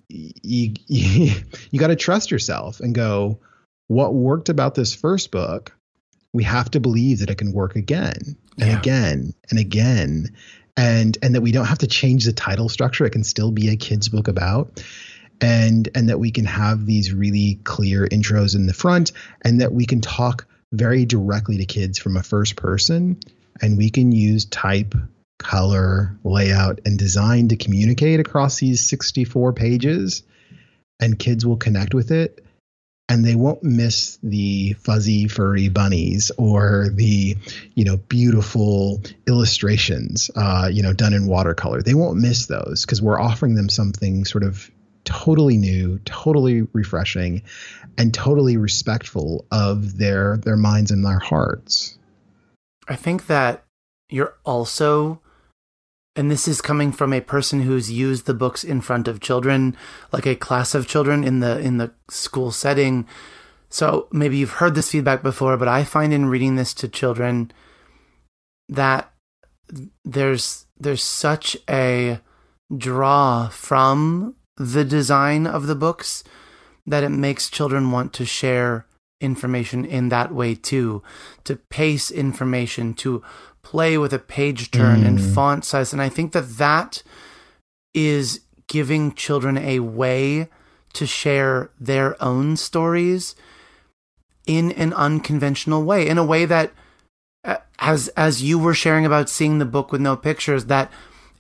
[0.88, 1.36] you,
[1.72, 3.40] you got to trust yourself and go
[3.88, 5.74] what worked about this first book
[6.34, 8.78] we have to believe that it can work again and yeah.
[8.78, 10.36] again and again
[10.80, 13.70] and and that we don't have to change the title structure it can still be
[13.70, 14.84] a kids book about
[15.42, 19.12] and and that we can have these really clear intros in the front
[19.44, 23.20] and that we can talk very directly to kids from a first person
[23.62, 24.96] and we can use type
[25.40, 30.22] color, layout, and design to communicate across these 64 pages,
[31.00, 32.46] and kids will connect with it.
[33.10, 37.36] And they won't miss the fuzzy furry bunnies or the
[37.74, 41.82] you know beautiful illustrations uh, you know done in watercolor.
[41.82, 44.70] They won't miss those because we're offering them something sort of
[45.06, 47.42] totally new totally refreshing
[47.98, 51.98] and totally respectful of their their minds and their hearts.
[52.88, 53.66] I think that
[54.10, 55.22] you're also
[56.20, 59.74] and this is coming from a person who's used the books in front of children
[60.12, 63.08] like a class of children in the in the school setting.
[63.70, 67.52] So maybe you've heard this feedback before but i find in reading this to children
[68.68, 69.14] that
[70.04, 72.20] there's there's such a
[72.76, 76.26] draw from the design of the books
[76.86, 78.86] that it makes children want to share
[79.22, 81.02] information in that way too
[81.46, 83.24] to pace information to
[83.62, 85.08] play with a page turn mm.
[85.08, 85.94] and font size.
[85.94, 87.04] And I think that that
[87.94, 90.48] is giving children a way
[90.94, 93.36] to share their own stories
[94.46, 96.72] in an unconventional way, in a way that,
[97.44, 100.92] uh, as as you were sharing about seeing the book with no pictures, that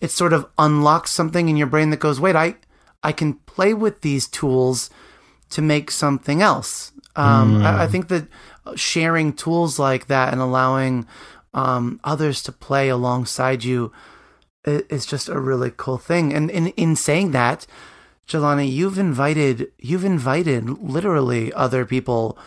[0.01, 2.55] it sort of unlocks something in your brain that goes, wait, I
[3.01, 4.89] I can play with these tools
[5.49, 6.91] to make something else.
[7.15, 7.63] Um, mm.
[7.63, 8.27] I, I think that
[8.75, 11.07] sharing tools like that and allowing
[11.53, 13.91] um, others to play alongside you
[14.65, 16.33] is just a really cool thing.
[16.33, 17.65] And in, in saying that,
[18.27, 22.37] Jelani, you've invited you've invited literally other people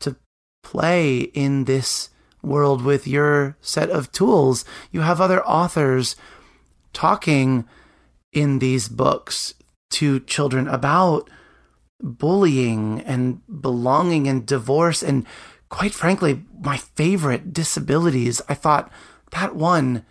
[0.00, 0.16] to
[0.62, 2.10] play in this
[2.42, 4.64] world with your set of tools.
[4.92, 6.16] You have other authors
[6.92, 7.64] talking
[8.32, 9.54] in these books
[9.90, 11.30] to children about
[12.02, 15.26] bullying and belonging and divorce and
[15.70, 18.42] quite frankly, my favorite disabilities.
[18.48, 18.92] I thought
[19.30, 20.04] that one,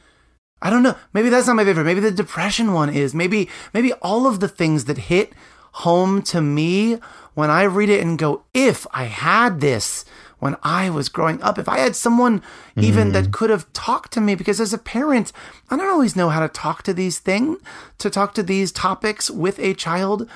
[0.61, 1.83] I don't know, maybe that's not my favorite.
[1.83, 3.13] Maybe the depression one is.
[3.13, 5.33] Maybe, maybe all of the things that hit
[5.73, 6.97] home to me
[7.35, 10.05] when I read it and go, if I had this
[10.39, 12.41] when I was growing up, if I had someone
[12.77, 13.13] even mm.
[13.13, 15.33] that could have talked to me, because as a parent,
[15.69, 17.59] I don't always know how to talk to these things,
[17.97, 20.29] to talk to these topics with a child.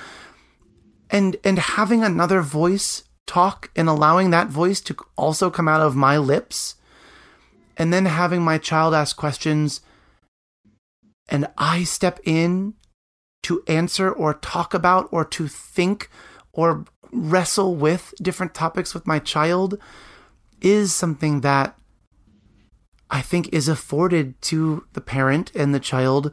[1.10, 5.96] And, and having another voice talk and allowing that voice to also come out of
[5.96, 6.76] my lips
[7.76, 9.80] and then having my child ask questions
[11.28, 12.74] and I step in
[13.44, 16.10] to answer or talk about or to think
[16.52, 19.78] or wrestle with different topics with my child
[20.60, 21.76] is something that
[23.10, 26.32] I think is afforded to the parent and the child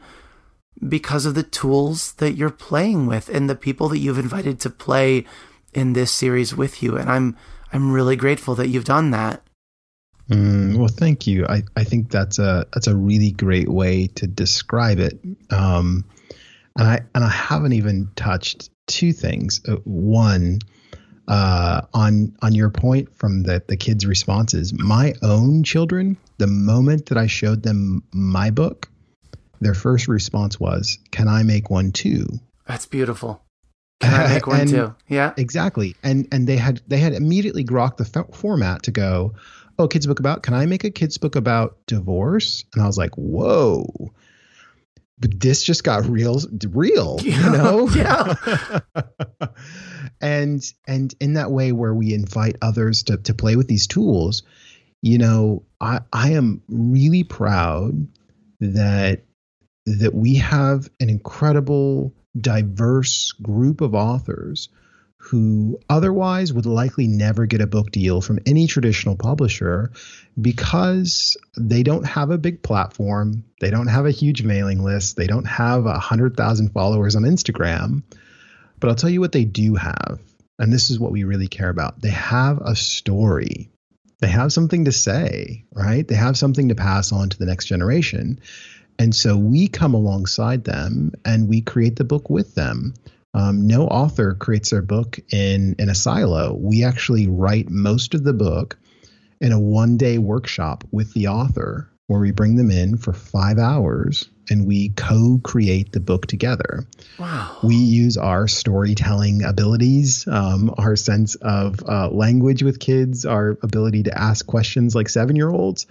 [0.88, 4.70] because of the tools that you're playing with and the people that you've invited to
[4.70, 5.26] play
[5.74, 7.38] in this series with you, and I'm
[7.74, 9.44] I'm really grateful that you've done that.
[10.30, 11.46] Mm, well, thank you.
[11.48, 15.20] I, I think that's a that's a really great way to describe it.
[15.50, 16.06] Um,
[16.78, 19.62] and I and I haven't even touched two things.
[19.68, 20.60] Uh, one,
[21.28, 27.08] uh, on on your point from the the kids' responses, my own children, the moment
[27.08, 28.90] that I showed them my book,
[29.60, 33.44] their first response was, "Can I make one too?" That's beautiful.
[34.02, 34.96] Can I make one too?
[35.08, 35.96] Yeah, exactly.
[36.04, 39.34] And and they had they had immediately grokked the f- format to go,
[39.78, 40.44] oh, kids book about.
[40.44, 42.64] Can I make a kids book about divorce?
[42.74, 44.12] And I was like, whoa.
[45.20, 47.88] But this just got real, real, you know.
[47.96, 48.34] yeah.
[50.20, 54.44] and and in that way, where we invite others to to play with these tools,
[55.02, 58.08] you know, I I am really proud
[58.60, 59.24] that
[59.86, 64.70] that we have an incredible diverse group of authors
[65.22, 69.92] who otherwise would likely never get a book deal from any traditional publisher
[70.40, 75.28] because they don't have a big platform, they don't have a huge mailing list, they
[75.28, 78.02] don't have a hundred thousand followers on Instagram.
[78.80, 80.20] But I'll tell you what they do have,
[80.58, 82.02] and this is what we really care about.
[82.02, 83.70] They have a story.
[84.22, 86.08] They have something to say, right?
[86.08, 88.40] They have something to pass on to the next generation.
[89.02, 92.94] And so we come alongside them and we create the book with them.
[93.34, 96.54] Um, no author creates their book in in a silo.
[96.54, 98.78] We actually write most of the book
[99.40, 103.58] in a one day workshop with the author, where we bring them in for five
[103.58, 106.86] hours and we co-create the book together.
[107.18, 107.58] Wow.
[107.64, 114.04] We use our storytelling abilities, um, our sense of uh, language with kids, our ability
[114.04, 115.88] to ask questions like seven-year-olds,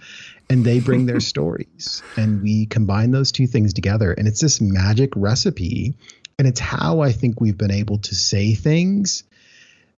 [0.51, 4.59] and they bring their stories, and we combine those two things together, and it's this
[4.59, 5.95] magic recipe,
[6.37, 9.23] and it's how I think we've been able to say things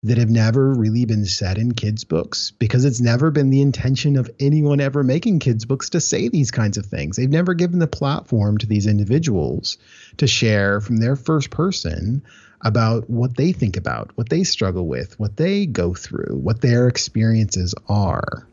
[0.02, 4.16] that have never really been said in kids' books because it's never been the intention
[4.16, 7.16] of anyone ever making kids' books to say these kinds of things.
[7.16, 9.78] They've never given the platform to these individuals
[10.18, 12.22] to share from their first person
[12.60, 16.88] about what they think about, what they struggle with, what they go through, what their
[16.88, 18.46] experiences are.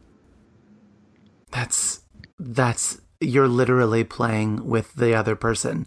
[1.51, 2.01] That's
[2.39, 5.85] that's you're literally playing with the other person.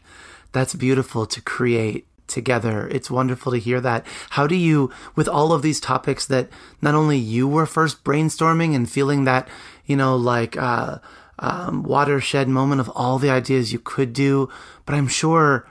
[0.52, 2.88] That's beautiful to create together.
[2.88, 4.06] It's wonderful to hear that.
[4.30, 6.48] How do you, with all of these topics that
[6.80, 9.48] not only you were first brainstorming and feeling that,
[9.86, 10.98] you know, like, uh,
[11.38, 14.48] um, watershed moment of all the ideas you could do,
[14.86, 15.68] but I'm sure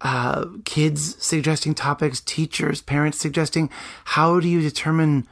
[0.00, 3.70] uh, kids suggesting topics, teachers, parents suggesting.
[4.04, 5.28] How do you determine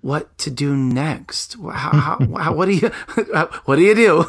[0.00, 1.56] what to do next?
[1.60, 2.88] How, how, how what do you
[3.64, 4.26] what do you do?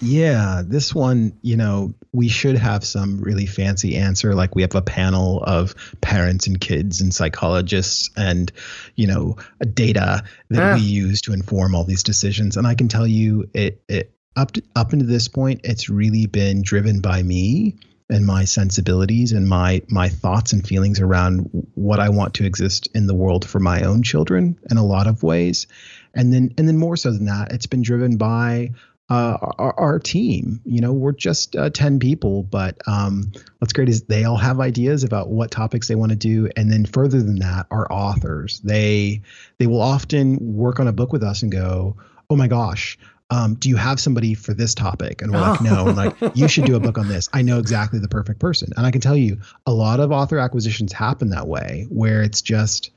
[0.00, 4.34] Yeah, this one, you know, we should have some really fancy answer.
[4.34, 8.50] Like we have a panel of parents and kids and psychologists and,
[8.96, 9.36] you know,
[9.72, 12.56] data that we use to inform all these decisions.
[12.56, 16.26] And I can tell you, it, it up to, up into this point, it's really
[16.26, 17.76] been driven by me
[18.12, 22.88] and my sensibilities and my my thoughts and feelings around what I want to exist
[22.94, 25.66] in the world for my own children in a lot of ways.
[26.14, 28.72] And then and then more so than that, it's been driven by
[29.10, 30.60] uh, our, our, team.
[30.64, 34.58] You know, we're just uh, 10 people, but um, what's great is they all have
[34.58, 36.48] ideas about what topics they want to do.
[36.56, 39.20] And then further than that, our authors, they,
[39.58, 41.96] they will often work on a book with us and go,
[42.30, 42.96] oh my gosh,
[43.32, 45.22] um, do you have somebody for this topic?
[45.22, 45.52] And we're oh.
[45.52, 47.30] like, no, I'm like, you should do a book on this.
[47.32, 48.72] I know exactly the perfect person.
[48.76, 52.42] And I can tell you a lot of author acquisitions happen that way, where it's
[52.42, 52.90] just,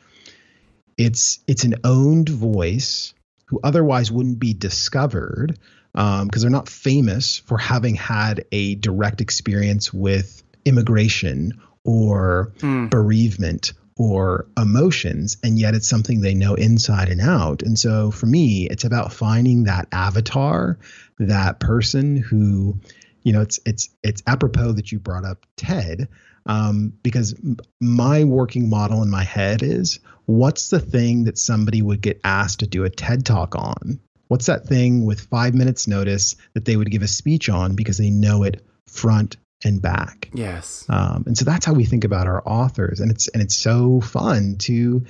[0.97, 3.13] it's, it's an owned voice
[3.45, 5.57] who otherwise wouldn't be discovered
[5.93, 12.89] because um, they're not famous for having had a direct experience with immigration or mm.
[12.89, 17.61] bereavement or emotions and yet it's something they know inside and out.
[17.61, 20.77] And so for me it's about finding that avatar
[21.19, 22.79] that person who
[23.23, 26.09] you know it's it's it's apropos that you brought up ted
[26.45, 27.35] um, because
[27.81, 32.59] my working model in my head is what's the thing that somebody would get asked
[32.59, 33.99] to do a ted talk on?
[34.27, 37.97] What's that thing with five minutes notice that they would give a speech on because
[37.97, 40.29] they know it front and back.
[40.33, 40.85] Yes.
[40.87, 42.99] Um, and so that's how we think about our authors.
[42.99, 45.05] And it's and it's so fun to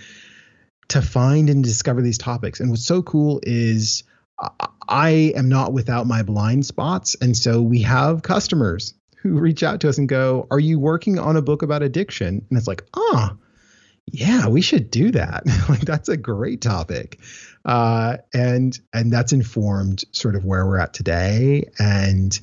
[0.87, 2.59] to find and discover these topics.
[2.59, 4.03] And what's so cool is
[4.87, 7.15] I am not without my blind spots.
[7.21, 11.19] And so we have customers who reach out to us and go are you working
[11.19, 12.45] on a book about addiction?
[12.49, 13.37] And it's like ah oh,
[14.07, 15.43] yeah we should do that.
[15.69, 17.19] Like that's a great topic.
[17.65, 21.69] Uh, and and that's informed sort of where we're at today.
[21.79, 22.39] And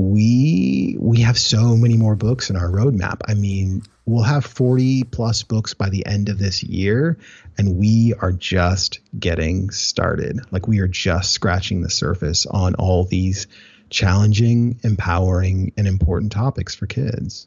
[0.00, 3.20] we we have so many more books in our roadmap.
[3.28, 7.18] I mean, we'll have 40 plus books by the end of this year,
[7.58, 10.40] and we are just getting started.
[10.50, 13.46] Like we are just scratching the surface on all these
[13.90, 17.46] challenging, empowering, and important topics for kids.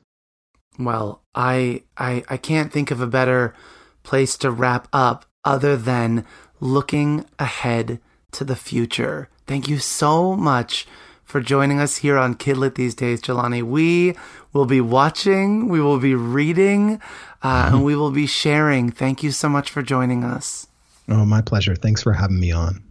[0.78, 3.56] Well, I I I can't think of a better
[4.04, 6.26] place to wrap up other than
[6.60, 7.99] looking ahead
[8.34, 9.30] to the future.
[9.47, 10.88] Thank you so much
[11.34, 13.64] for joining us here on Kidlit these days, Jelani.
[13.64, 14.14] We
[14.54, 17.02] will be watching, we will be reading,
[17.42, 18.92] uh, and we will be sharing.
[18.92, 20.68] Thank you so much for joining us.
[21.10, 21.74] Oh, my pleasure.
[21.74, 22.84] Thanks for having me on.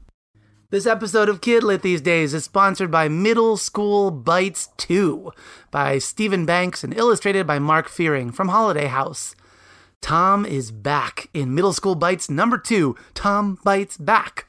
[0.71, 5.31] This episode of Kidlit these days is sponsored by Middle School Bites 2
[5.71, 9.37] by Steven Banks and illustrated by Mark Fearing from Holiday House.
[10.01, 14.49] Tom is back in Middle School Bites number two Tom Bites Back.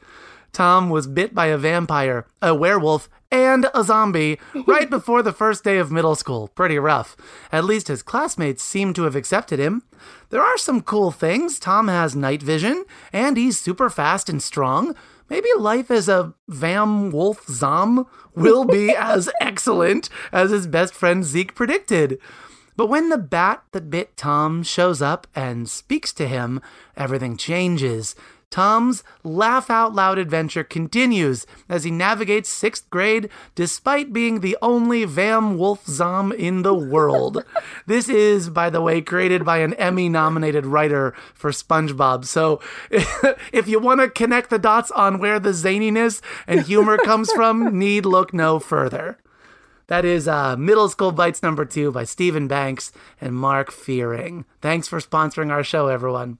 [0.52, 5.64] Tom was bit by a vampire, a werewolf, and a zombie right before the first
[5.64, 6.50] day of middle school.
[6.50, 7.18] Pretty rough.
[7.52, 9.82] At least his classmates seem to have accepted him.
[10.30, 11.60] There are some cool things.
[11.60, 14.96] Tom has night vision, and he's super fast and strong.
[15.30, 18.06] Maybe life as a Vam Wolf Zom
[18.36, 22.20] will be as excellent as his best friend Zeke predicted.
[22.76, 26.62] But when the bat that bit Tom shows up and speaks to him,
[26.96, 28.16] everything changes.
[28.54, 35.08] Tom's laugh out loud adventure continues as he navigates sixth grade despite being the only
[35.08, 37.44] Vam Wolf Zom in the world.
[37.88, 42.26] this is, by the way, created by an Emmy nominated writer for SpongeBob.
[42.26, 42.62] So
[43.52, 47.80] if you want to connect the dots on where the zaniness and humor comes from,
[47.80, 49.18] need look no further.
[49.88, 54.46] That is uh, Middle School Bites number two by Steven Banks and Mark Fearing.
[54.62, 56.38] Thanks for sponsoring our show, everyone.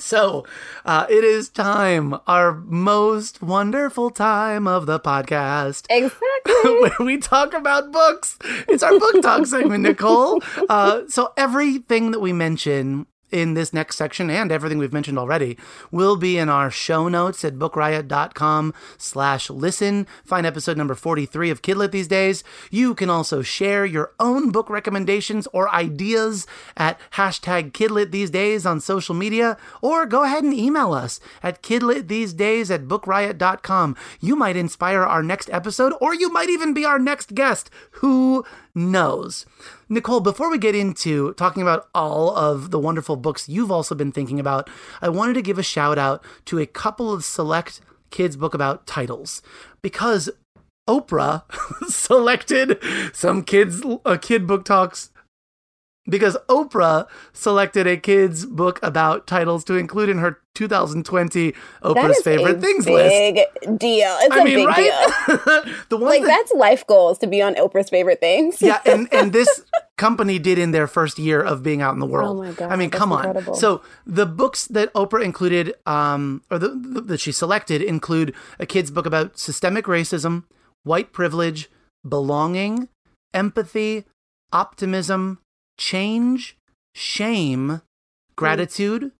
[0.00, 0.44] So,
[0.84, 5.86] uh, it is time, our most wonderful time of the podcast.
[5.90, 6.20] Exactly.
[6.80, 8.38] where we talk about books.
[8.68, 10.42] It's our book talk segment, Nicole.
[10.68, 15.58] Uh, so, everything that we mention in this next section and everything we've mentioned already
[15.90, 20.06] will be in our show notes at bookriot.com slash listen.
[20.24, 22.44] Find episode number 43 of Kidlit these days.
[22.70, 28.64] You can also share your own book recommendations or ideas at hashtag Kidlit these days
[28.64, 33.96] on social media, or go ahead and email us at kidlitthesedays at bookriot.com.
[34.20, 37.68] You might inspire our next episode, or you might even be our next guest.
[37.92, 38.44] Who
[38.74, 39.46] knows?
[39.88, 44.12] Nicole, before we get into talking about all of the wonderful books you've also been
[44.12, 44.68] thinking about,
[45.00, 48.86] I wanted to give a shout out to a couple of select kids' book about
[48.86, 49.42] titles
[49.82, 50.30] because
[50.88, 51.44] Oprah
[51.88, 52.78] selected
[53.12, 55.10] some kids uh, kid book talks
[56.08, 61.52] because Oprah selected a kids book about titles to include in her 2020
[61.82, 63.10] Oprah's favorite things big list.
[63.10, 64.16] Big deal.
[64.20, 64.76] It's I a mean, big right?
[64.76, 65.74] deal.
[65.88, 68.60] the one Like that, that's life goals to be on Oprah's favorite things.
[68.60, 69.64] yeah, and and this
[69.96, 72.36] company did in their first year of being out in the world.
[72.36, 73.54] Oh my God, I mean, come on.
[73.54, 78.66] So the books that Oprah included, um, or the, the, that she selected, include a
[78.66, 80.44] kid's book about systemic racism,
[80.82, 81.70] white privilege,
[82.06, 82.88] belonging,
[83.32, 84.04] empathy,
[84.52, 85.38] optimism,
[85.76, 86.56] change,
[86.94, 87.82] shame,
[88.36, 89.12] gratitude,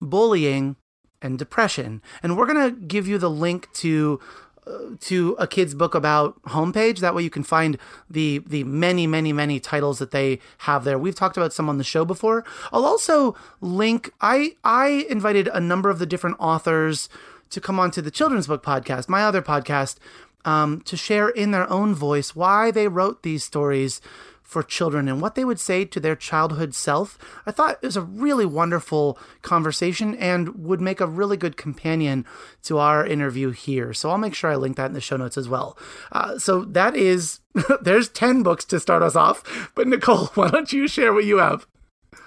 [0.00, 0.76] bullying,
[1.22, 2.02] and depression.
[2.22, 4.20] And we're gonna give you the link to
[4.66, 6.98] uh, to a kid's book about homepage.
[6.98, 7.78] That way you can find
[8.10, 10.98] the the many many many titles that they have there.
[10.98, 12.44] We've talked about some on the show before.
[12.72, 14.12] I'll also link.
[14.20, 17.08] I I invited a number of the different authors
[17.50, 19.98] to come onto the children's book podcast, my other podcast,
[20.44, 24.00] um, to share in their own voice why they wrote these stories
[24.46, 27.18] for children and what they would say to their childhood self.
[27.44, 32.24] I thought it was a really wonderful conversation and would make a really good companion
[32.62, 33.92] to our interview here.
[33.92, 35.76] So I'll make sure I link that in the show notes as well.
[36.12, 37.40] Uh, so that is,
[37.82, 39.72] there's 10 books to start us off.
[39.74, 41.66] But Nicole, why don't you share what you have?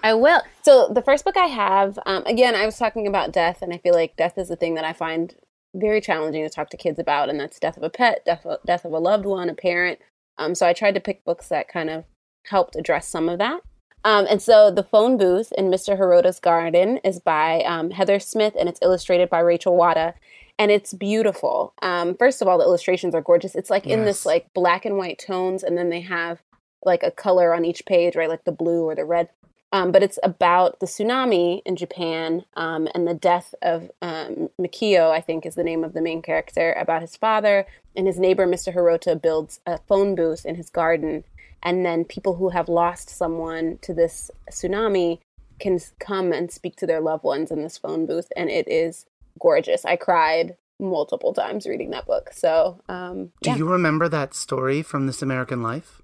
[0.04, 0.42] I will.
[0.64, 3.78] So the first book I have, um, again, I was talking about death, and I
[3.80, 5.36] feel like death is a thing that I find
[5.74, 8.60] very challenging to talk to kids about, and that's death of a pet, death of,
[8.66, 10.00] death of a loved one, a parent.
[10.38, 12.06] Um, so I tried to pick books that kind of
[12.44, 13.62] helped address some of that.
[14.06, 15.98] Um, and so the phone booth in Mr.
[15.98, 20.14] Hirota's garden is by um, Heather Smith, and it's illustrated by Rachel Wada,
[20.58, 21.74] and it's beautiful.
[21.82, 23.56] Um, first of all, the illustrations are gorgeous.
[23.56, 26.42] It's like in this like black and white tones, and then they have
[26.84, 29.30] like a color on each page, right, like the blue or the red.
[29.72, 35.12] Um, but it's about the tsunami in Japan um, and the death of um, Mikio,
[35.12, 37.68] I think is the name of the main character, about his father.
[37.96, 38.74] And his neighbor, Mr.
[38.74, 41.24] Hirota, builds a phone booth in his garden.
[41.64, 45.20] And then people who have lost someone to this tsunami
[45.60, 48.28] can come and speak to their loved ones in this phone booth.
[48.38, 49.06] And it is
[49.40, 49.84] gorgeous.
[49.86, 52.32] I cried multiple times reading that book.
[52.32, 53.58] So, um, Do yeah.
[53.58, 56.02] you remember that story from This American Life?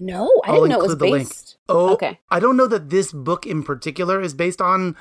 [0.00, 1.28] no, I I'll didn't know it was the link.
[1.28, 1.56] based.
[1.68, 2.18] Oh, Okay.
[2.28, 4.96] I don't know that this book in particular is based on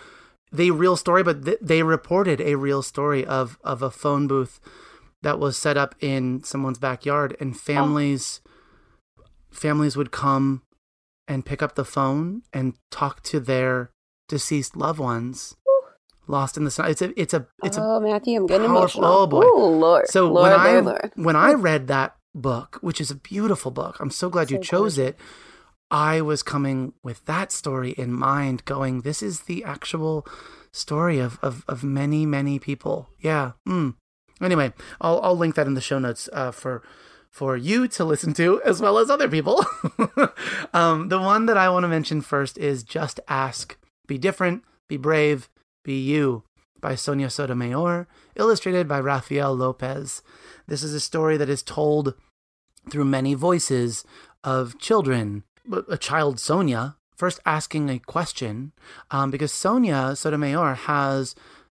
[0.51, 4.59] the real story, but th- they reported a real story of of a phone booth
[5.23, 8.41] that was set up in someone's backyard, and families
[9.51, 10.63] families would come
[11.27, 13.91] and pick up the phone and talk to their
[14.27, 15.55] deceased loved ones
[16.27, 16.89] lost in the sun.
[16.89, 19.13] It's a it's a it's a oh, Matthew, I'm getting powerful- emotional.
[19.13, 19.43] oh, boy.
[19.45, 20.07] Oh, Lord.
[20.07, 23.97] so Lord, when I Lord, when I read that book, which is a beautiful book,
[23.99, 25.19] I'm so glad you So chose it.
[25.91, 30.25] I was coming with that story in mind, going, "This is the actual
[30.71, 33.51] story of of, of many many people." Yeah.
[33.67, 33.95] Mm.
[34.41, 36.81] Anyway, I'll I'll link that in the show notes uh, for
[37.31, 39.65] for you to listen to as well as other people.
[40.73, 44.97] um, the one that I want to mention first is "Just Ask, Be Different, Be
[44.97, 45.49] Brave,
[45.83, 46.43] Be You"
[46.81, 50.21] by Sonia Sotomayor, illustrated by Rafael Lopez.
[50.67, 52.15] This is a story that is told
[52.89, 54.03] through many voices
[54.43, 55.43] of children.
[55.89, 58.73] A child, Sonia, first asking a question
[59.11, 61.35] um, because Sonia Sotomayor has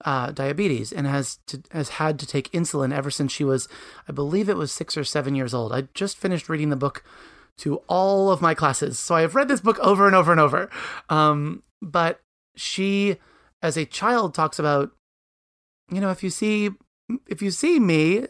[0.05, 3.67] uh, diabetes and has to, has had to take insulin ever since she was,
[4.07, 5.73] I believe it was six or seven years old.
[5.73, 7.03] I just finished reading the book
[7.59, 10.41] to all of my classes, so I have read this book over and over and
[10.41, 10.69] over.
[11.09, 12.21] Um, but
[12.55, 13.17] she,
[13.61, 14.91] as a child, talks about,
[15.91, 16.71] you know, if you see
[17.27, 18.25] if you see me,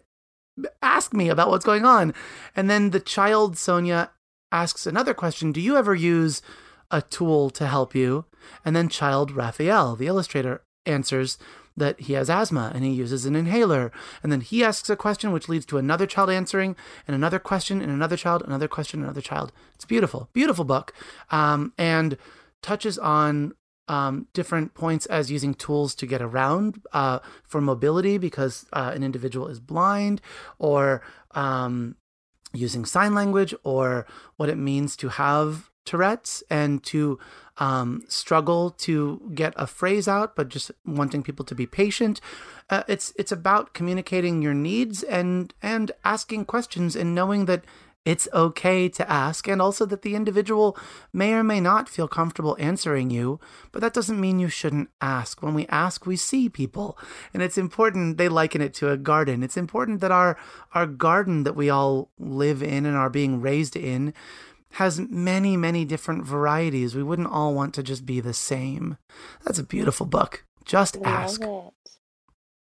[0.81, 2.13] ask me about what's going on.
[2.55, 4.11] And then the child, Sonia,
[4.51, 6.41] asks another question Do you ever use
[6.89, 8.25] a tool to help you?
[8.65, 11.37] And then child Rafael, the illustrator, answers
[11.77, 13.91] that he has asthma and he uses an inhaler.
[14.21, 16.75] And then he asks a question, which leads to another child answering,
[17.07, 19.51] and another question, and another child, another question, another child.
[19.75, 20.93] It's beautiful, beautiful book.
[21.29, 22.17] Um, and
[22.61, 23.53] touches on
[23.87, 29.03] um, different points as using tools to get around uh, for mobility because uh, an
[29.03, 30.21] individual is blind,
[30.59, 31.01] or
[31.31, 31.95] um,
[32.53, 34.05] using sign language, or
[34.37, 37.19] what it means to have Tourette's and to
[37.61, 42.19] um, struggle to get a phrase out, but just wanting people to be patient.
[42.71, 47.63] Uh, it's it's about communicating your needs and and asking questions and knowing that
[48.03, 50.75] it's okay to ask, and also that the individual
[51.13, 53.39] may or may not feel comfortable answering you,
[53.71, 55.43] but that doesn't mean you shouldn't ask.
[55.43, 56.97] When we ask, we see people,
[57.31, 58.17] and it's important.
[58.17, 59.43] They liken it to a garden.
[59.43, 60.35] It's important that our
[60.73, 64.15] our garden that we all live in and are being raised in
[64.73, 66.95] has many, many different varieties.
[66.95, 68.97] We wouldn't all want to just be the same.
[69.45, 70.45] That's a beautiful book.
[70.65, 71.41] Just ask.
[71.41, 71.73] It.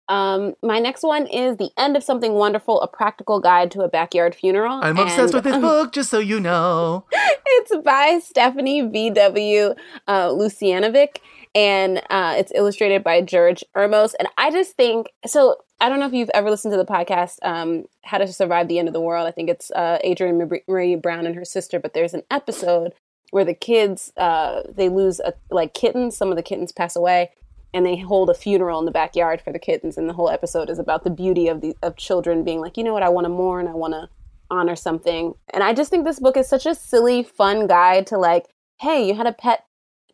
[0.08, 3.88] Um, my next one is The End of Something Wonderful, a practical guide to a
[3.88, 4.78] backyard funeral.
[4.82, 7.04] I'm obsessed with this book, just so you know.
[7.12, 9.74] it's by Stephanie V.W.
[10.06, 11.18] Uh, Lucianovic,
[11.54, 14.14] and uh, it's illustrated by George Ermos.
[14.18, 15.56] And I just think so.
[15.78, 18.78] I don't know if you've ever listened to the podcast, um, How to Survive the
[18.78, 19.26] End of the World.
[19.26, 22.94] I think it's uh, Adrienne Maree Brown and her sister, but there's an episode
[23.30, 26.16] where the kids uh, they lose a, like kittens.
[26.16, 27.30] Some of the kittens pass away,
[27.74, 30.70] and they hold a funeral in the backyard for the kittens and the whole episode
[30.70, 33.02] is about the beauty of the of children being like you know what?
[33.02, 33.68] I want to mourn.
[33.68, 34.08] I want to
[34.48, 35.34] honor something.
[35.52, 38.46] And i just think this book is such a silly fun guide to like
[38.80, 39.66] hey you had a pet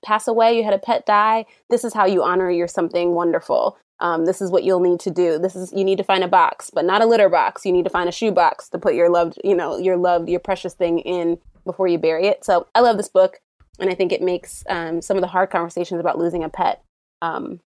[0.04, 0.56] pass away.
[0.56, 1.44] You had a pet die.
[1.70, 5.11] This is how you honor your something wonderful um, this is what you'll need to
[5.11, 7.72] do this is you need to find a box but not a litter box you
[7.72, 10.40] need to find a shoe box to put your loved you know your loved your
[10.40, 13.40] precious thing in before you bury it so i love this book
[13.78, 16.82] and i think it makes um, some of the hard conversations about losing a pet
[17.22, 17.61] um,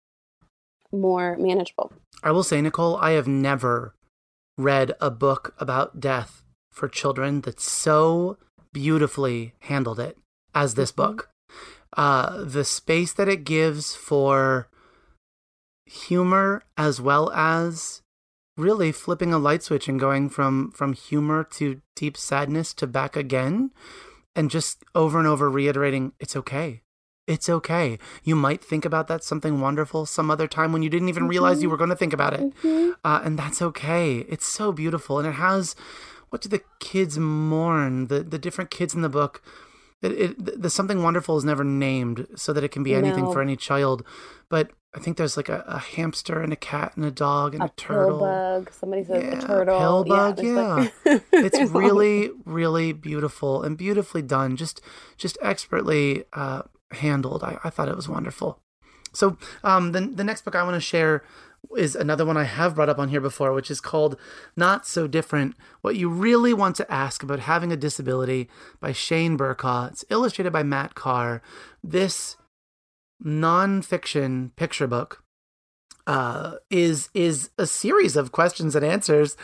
[0.95, 1.93] more manageable.
[2.23, 3.95] I will say, Nicole, I have never
[4.57, 8.39] read a book about death for children that so
[8.73, 10.19] beautifully handled it
[10.55, 11.03] as this mm-hmm.
[11.03, 11.31] book.
[11.97, 14.69] Uh, the space that it gives for
[15.87, 18.03] humor as well as
[18.57, 23.17] really flipping a light switch and going from from humor to deep sadness to back
[23.17, 23.71] again
[24.37, 26.83] and just over and over reiterating it's okay
[27.27, 27.99] it's okay.
[28.23, 31.31] You might think about that something wonderful some other time when you didn't even mm-hmm.
[31.31, 31.73] realize you mm-hmm.
[31.73, 32.41] were going to think about it.
[32.41, 32.91] Mm-hmm.
[33.03, 34.19] Uh, and that's okay.
[34.29, 35.19] It's so beautiful.
[35.19, 35.75] And it has
[36.29, 38.09] what do the kids mourn?
[38.09, 39.43] The, the different kids in the book.
[40.05, 43.33] It, it, the something wonderful is never named so that it can be anything no.
[43.33, 44.05] for any child.
[44.49, 47.63] But I think there's like a, a, hamster and a cat and a dog and
[47.63, 48.21] a, a turtle.
[48.21, 48.71] bug.
[48.73, 49.79] Somebody says yeah, a turtle.
[49.79, 50.41] Pill bug.
[50.43, 51.19] Yeah, yeah.
[51.33, 54.57] it's really, really beautiful and beautifully done.
[54.57, 54.81] Just,
[55.17, 57.43] just expertly uh, handled.
[57.43, 58.61] I, I thought it was wonderful.
[59.15, 61.23] So um, the the next book I want to share
[61.77, 64.19] is another one I have brought up on here before, which is called
[64.57, 68.49] Not So Different What You Really Want to Ask About Having a Disability
[68.81, 69.89] by Shane Burcaw.
[69.89, 71.43] It's illustrated by Matt Carr.
[71.83, 72.37] This
[73.25, 75.23] nonfiction picture book
[76.07, 79.37] uh, is is a series of questions and answers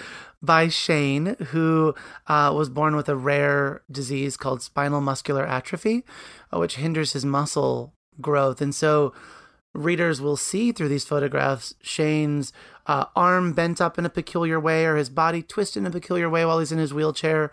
[0.42, 1.94] by Shane, who
[2.26, 6.04] uh, was born with a rare disease called spinal muscular atrophy,
[6.52, 8.60] uh, which hinders his muscle growth.
[8.60, 9.12] And so
[9.74, 12.52] readers will see through these photographs Shane's
[12.86, 16.28] uh, arm bent up in a peculiar way or his body twisted in a peculiar
[16.28, 17.52] way while he's in his wheelchair.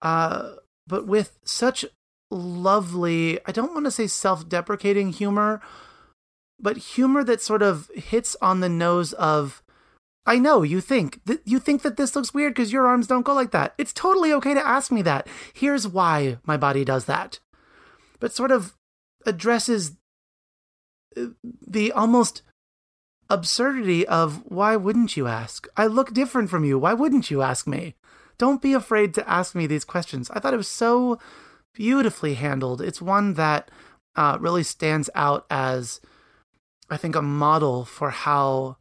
[0.00, 0.54] Uh,
[0.86, 1.84] but with such
[2.30, 5.60] lovely, I don't want to say self deprecating humor,
[6.60, 9.62] but humor that sort of hits on the nose of
[10.24, 13.26] I know you think that you think that this looks weird because your arms don't
[13.26, 13.74] go like that.
[13.76, 15.26] It's totally okay to ask me that.
[15.52, 17.40] Here's why my body does that.
[18.20, 18.76] But sort of
[19.26, 19.96] addresses
[21.66, 22.42] the almost
[23.30, 25.66] absurdity of why wouldn't you ask?
[25.76, 26.78] I look different from you.
[26.78, 27.94] Why wouldn't you ask me?
[28.38, 30.30] Don't be afraid to ask me these questions.
[30.30, 31.18] I thought it was so
[31.74, 32.80] beautifully handled.
[32.80, 33.70] It's one that
[34.16, 36.00] uh, really stands out as,
[36.90, 38.76] I think, a model for how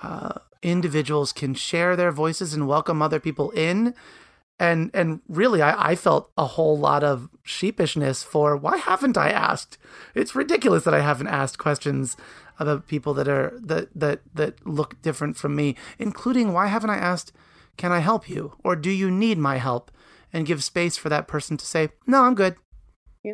[0.00, 3.94] uh, individuals can share their voices and welcome other people in.
[4.60, 9.30] And and really, I, I felt a whole lot of sheepishness for why haven't I
[9.30, 9.78] asked?
[10.14, 12.14] It's ridiculous that I haven't asked questions
[12.58, 16.98] about people that are that that that look different from me, including why haven't I
[16.98, 17.32] asked,
[17.78, 19.90] can I help you or do you need my help?
[20.32, 22.54] And give space for that person to say, no, I'm good.
[23.24, 23.32] Yeah.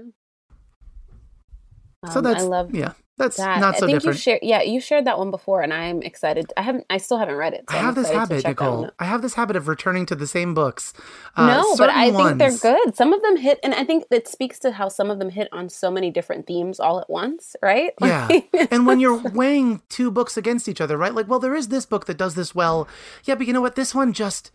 [2.02, 2.92] Um, so that's I love yeah.
[3.18, 3.60] That's that.
[3.60, 4.16] not so I think different.
[4.18, 6.52] You share, yeah, you shared that one before, and I'm excited.
[6.56, 7.64] I haven't, I still haven't read it.
[7.70, 8.90] So I have this habit, Nicole.
[8.98, 10.92] I have this habit of returning to the same books.
[11.34, 12.94] Uh, no, but I ones, think they're good.
[12.94, 15.48] Some of them hit, and I think it speaks to how some of them hit
[15.50, 17.92] on so many different themes all at once, right?
[18.06, 18.28] Yeah.
[18.70, 21.12] and when you're weighing two books against each other, right?
[21.12, 22.86] Like, well, there is this book that does this well.
[23.24, 23.74] Yeah, but you know what?
[23.74, 24.52] This one just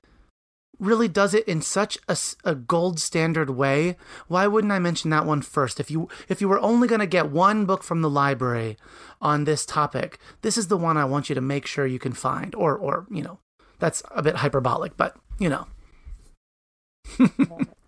[0.80, 3.96] really does it in such a, a, gold standard way
[4.28, 5.80] why wouldn't i mention that one first?
[5.80, 8.78] If you if you were only going to get one book from the library
[9.22, 12.14] on this topic this is the one i want you to make sure you can
[12.14, 13.40] find or or you know
[13.80, 15.68] that's a bit hyperbolic but you know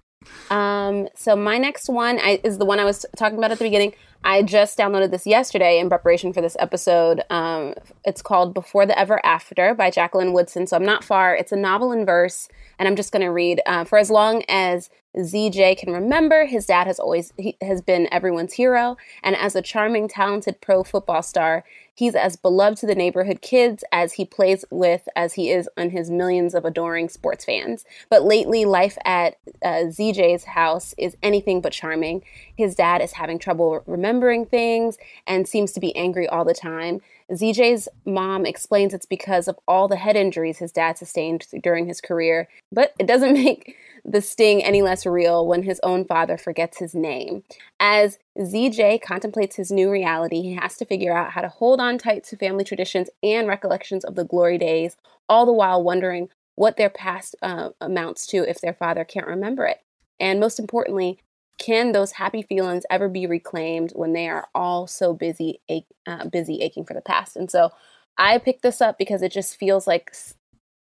[0.50, 3.66] Um, so my next one I, is the one I was talking about at the
[3.66, 3.94] beginning.
[4.24, 7.24] I just downloaded this yesterday in preparation for this episode.
[7.30, 7.74] Um,
[8.06, 10.66] it's called Before the Ever After by Jacqueline Woodson.
[10.66, 11.36] So I'm not far.
[11.36, 12.48] It's a novel in verse,
[12.80, 16.46] and I'm just going to read uh, for as long as ZJ can remember.
[16.46, 20.84] His dad has always he has been everyone's hero, and as a charming, talented pro
[20.84, 21.64] football star,
[21.96, 25.92] He's as beloved to the neighborhood kids as he plays with as he is on
[25.92, 27.86] his millions of adoring sports fans.
[28.10, 32.24] But lately, life at uh, ZJ's house is anything but charming.
[32.56, 34.98] His dad is having trouble remembering things
[35.28, 37.02] and seems to be angry all the time.
[37.32, 42.02] ZJ's mom explains it's because of all the head injuries his dad sustained during his
[42.02, 43.76] career, but it doesn't make
[44.06, 47.44] the sting any less real when his own father forgets his name.
[47.80, 51.98] As ZJ contemplates his new reality, he has to figure out how to hold on
[51.98, 54.98] tight to family traditions and recollections of the glory days,
[55.30, 59.66] all the while wondering what their past uh, amounts to if their father can't remember
[59.66, 59.80] it.
[60.20, 61.20] And most importantly,
[61.58, 65.62] can those happy feelings ever be reclaimed when they are all so busy,
[66.06, 67.36] uh, busy aching for the past?
[67.36, 67.72] And so,
[68.18, 70.16] I picked this up because it just feels like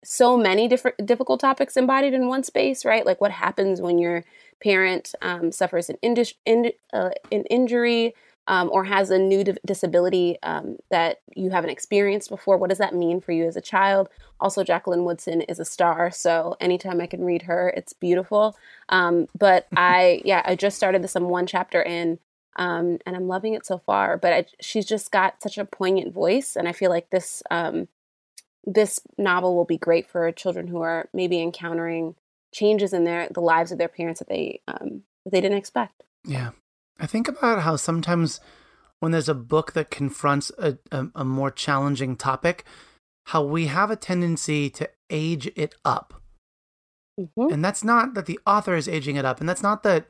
[0.04, 3.04] so many different difficult topics embodied in one space, right?
[3.04, 4.24] Like what happens when your
[4.62, 8.14] parent um, suffers an, in, uh, an injury
[8.46, 12.56] um, or has a new di- disability um, that you haven't experienced before.
[12.56, 14.08] What does that mean for you as a child?
[14.40, 18.56] Also, Jacqueline Woodson is a star, so anytime I can read her, it's beautiful.
[18.88, 21.14] Um, but I, yeah, I just started this.
[21.14, 22.18] I'm one chapter in.
[22.56, 24.18] Um, and I'm loving it so far.
[24.18, 27.86] But I, she's just got such a poignant voice, and I feel like this um,
[28.64, 32.14] this novel will be great for children who are maybe encountering
[32.52, 36.02] changes in their the lives of their parents that they um, that they didn't expect.
[36.24, 36.50] Yeah,
[36.98, 38.40] I think about how sometimes
[39.00, 42.64] when there's a book that confronts a, a, a more challenging topic,
[43.26, 46.20] how we have a tendency to age it up.
[47.18, 47.52] Mm-hmm.
[47.52, 50.06] And that's not that the author is aging it up, and that's not that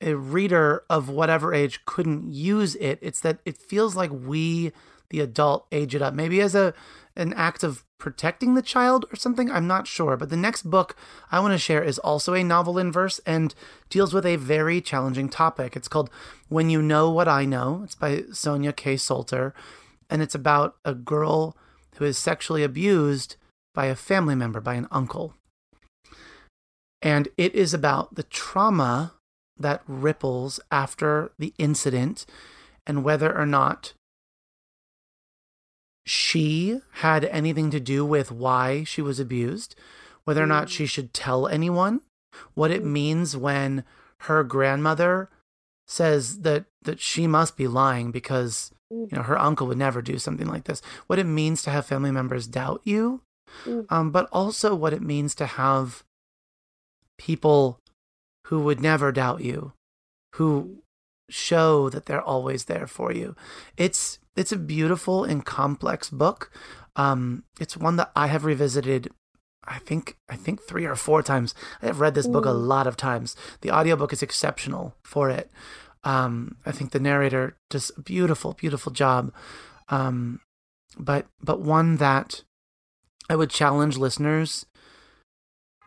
[0.00, 2.98] a reader of whatever age couldn't use it.
[3.00, 4.72] It's that it feels like we,
[5.10, 6.14] the adult, age it up.
[6.14, 6.74] Maybe as a
[7.16, 9.50] an act of protecting the child or something.
[9.50, 10.16] I'm not sure.
[10.16, 10.96] But the next book
[11.30, 13.54] I want to share is also a novel in verse and
[13.88, 15.76] deals with a very challenging topic.
[15.76, 16.10] It's called
[16.48, 17.82] When You Know What I Know.
[17.84, 18.96] It's by Sonja K.
[18.96, 19.52] Solter.
[20.10, 21.56] And it's about a girl
[21.96, 23.36] who is sexually abused
[23.74, 25.34] by a family member, by an uncle.
[27.00, 29.14] And it is about the trauma
[29.56, 32.26] that ripples after the incident
[32.86, 33.94] and whether or not
[36.06, 39.74] she had anything to do with why she was abused,
[40.24, 40.70] whether or not mm.
[40.70, 42.00] she should tell anyone,
[42.54, 42.86] what it mm.
[42.86, 43.84] means when
[44.20, 45.30] her grandmother
[45.86, 49.10] says that that she must be lying because mm.
[49.10, 51.84] you know her uncle would never do something like this what it means to have
[51.84, 53.20] family members doubt you
[53.90, 56.02] um, but also what it means to have
[57.18, 57.80] people
[58.46, 59.72] who would never doubt you
[60.36, 60.82] who
[61.28, 63.34] show that they're always there for you
[63.76, 66.50] it's it's a beautiful and complex book.
[66.96, 69.10] Um, it's one that I have revisited
[69.66, 71.54] I think I think three or four times.
[71.80, 73.34] I have read this book a lot of times.
[73.62, 75.50] The audiobook is exceptional for it.
[76.02, 79.32] Um, I think the narrator does a beautiful, beautiful job.
[79.88, 80.40] Um,
[80.98, 82.42] but but one that
[83.30, 84.66] I would challenge listeners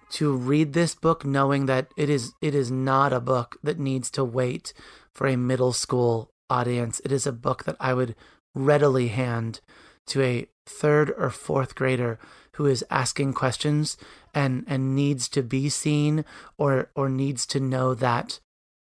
[0.10, 4.10] to read this book knowing that it is it is not a book that needs
[4.12, 4.74] to wait
[5.18, 7.02] for a middle school audience.
[7.04, 8.14] It is a book that I would
[8.54, 9.62] readily hand
[10.06, 12.20] to a third or fourth grader
[12.54, 13.98] who is asking questions
[14.36, 16.24] and and needs to be seen
[16.60, 18.40] or or needs to know that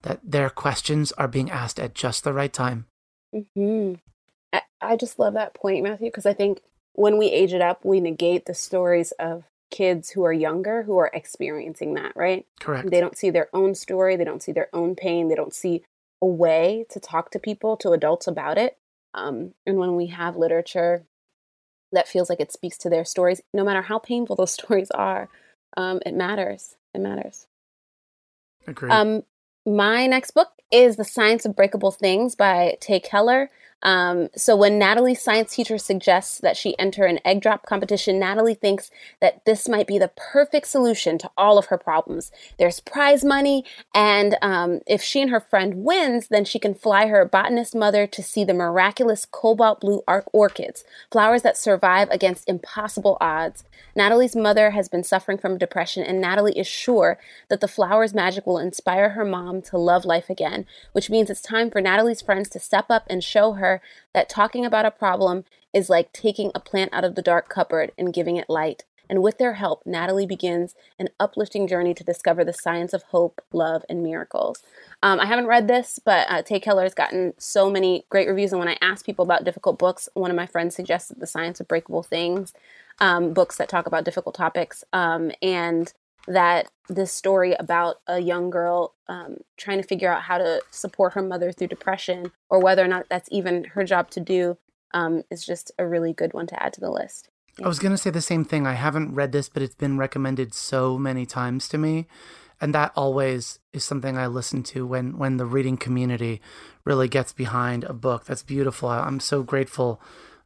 [0.03, 2.87] that their questions are being asked at just the right time.
[3.35, 3.95] Mm-hmm.
[4.53, 6.61] I, I just love that point, Matthew, because I think
[6.93, 9.43] when we age it up, we negate the stories of
[9.73, 12.47] kids who are younger who are experiencing that, right?
[12.61, 12.91] Correct.
[12.91, 15.83] They don't see their own story, they don't see their own pain, they don't see
[16.23, 18.79] a way to talk to people, to adults about it.
[19.13, 21.05] Um, and when we have literature
[21.91, 25.29] that feels like it speaks to their stories, no matter how painful those stories are,
[25.77, 26.77] um, it matters.
[26.95, 27.47] It matters.
[28.67, 28.93] Agreed.
[28.93, 29.23] Um,
[29.67, 33.51] my next book is The Science of Breakable Things by Tae Keller.
[33.83, 38.55] Um, so when Natalie's science teacher suggests that she enter an egg drop competition, Natalie
[38.55, 42.31] thinks that this might be the perfect solution to all of her problems.
[42.59, 43.65] There's prize money,
[43.95, 48.07] and um, if she and her friend wins, then she can fly her botanist mother
[48.07, 53.65] to see the miraculous cobalt blue arc orchids, flowers that survive against impossible odds.
[53.95, 57.19] Natalie's mother has been suffering from depression, and Natalie is sure
[57.49, 61.43] that the flower's magic will inspire her mom to love life again, which means it's
[61.43, 63.72] time for Natalie's friends to step up and show her
[64.13, 67.93] that talking about a problem is like taking a plant out of the dark cupboard
[67.97, 68.85] and giving it light.
[69.09, 73.43] and with their help, Natalie begins an uplifting journey to discover the science of hope,
[73.53, 74.63] love, and miracles.
[75.03, 78.53] Um, I haven't read this, but uh, Tae Keller has gotten so many great reviews.
[78.53, 81.61] And when I ask people about difficult books, one of my friends suggested The Science
[81.61, 82.55] of Breakable Things,
[83.01, 84.83] um, books that talk about difficult topics.
[84.95, 85.93] Um, and
[86.27, 91.15] that this story about a young girl um, trying to figure out how to support
[91.15, 94.57] her mother through depression or whether or not that's even her job to do
[94.95, 97.29] um, is just a really good one to add to the list.
[97.63, 98.67] I was going to say the same thing.
[98.67, 102.07] I haven't read this, but it's been recommended so many times to me.
[102.61, 106.41] And that always is something I listen to when, when the reading community
[106.85, 108.25] really gets behind a book.
[108.25, 108.89] That's beautiful.
[108.89, 110.01] I'm so grateful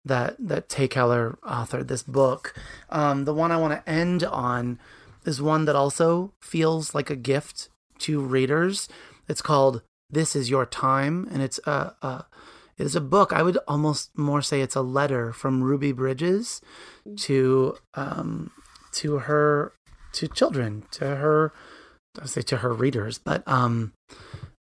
[0.05, 2.55] that, that Tae Keller authored this book.
[2.91, 4.79] Um, the one I want to end on
[5.27, 7.69] is one that also feels like a gift
[7.99, 8.89] to readers.
[9.29, 12.27] It's called This Is Your Time, and it's a, a
[12.79, 13.33] it is a book.
[13.33, 16.61] I would almost more say it's a letter from Ruby Bridges
[17.19, 18.51] to um,
[18.93, 19.73] to her
[20.13, 21.53] to children to her
[22.21, 23.93] I say to her readers, but um,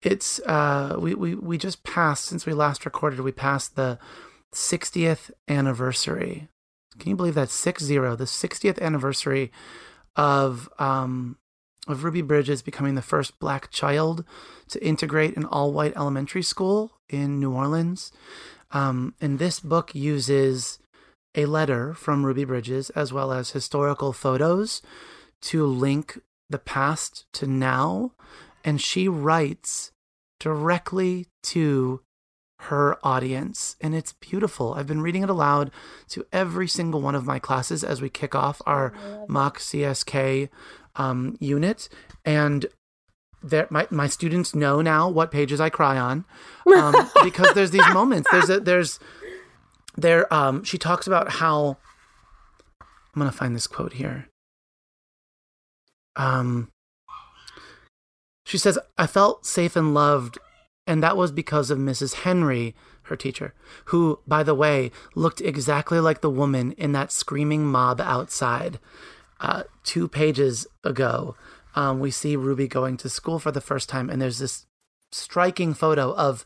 [0.02, 3.20] it's uh, we, we we just passed since we last recorded.
[3.20, 3.98] We passed the
[4.54, 6.48] 60th anniversary.
[6.98, 8.16] Can you believe that six zero?
[8.16, 9.52] The 60th anniversary
[10.16, 11.36] of um,
[11.86, 14.24] of Ruby Bridges becoming the first black child
[14.68, 18.10] to integrate an all white elementary school in New Orleans.
[18.72, 20.80] Um, and this book uses
[21.34, 24.82] a letter from Ruby Bridges as well as historical photos
[25.42, 26.18] to link
[26.50, 28.12] the past to now.
[28.64, 29.92] And she writes
[30.40, 32.00] directly to
[32.68, 33.76] her audience.
[33.80, 34.74] And it's beautiful.
[34.74, 35.70] I've been reading it aloud
[36.10, 38.92] to every single one of my classes as we kick off our
[39.28, 40.48] mock CSK
[40.96, 41.88] um, unit.
[42.24, 42.66] And
[43.42, 46.24] there, my, my students know now what pages I cry on
[46.74, 46.94] um,
[47.24, 48.28] because there's these moments.
[48.30, 48.98] There's a, there's
[49.96, 50.32] there.
[50.32, 51.76] Um, she talks about how
[52.80, 54.28] I'm gonna find this quote here.
[56.16, 56.70] Um,
[58.44, 60.38] she says, "I felt safe and loved,
[60.86, 62.14] and that was because of Mrs.
[62.14, 62.74] Henry,
[63.04, 63.54] her teacher,
[63.86, 68.78] who, by the way, looked exactly like the woman in that screaming mob outside."
[69.38, 71.36] Uh, two pages ago,
[71.74, 74.66] um, we see Ruby going to school for the first time, and there's this
[75.12, 76.44] striking photo of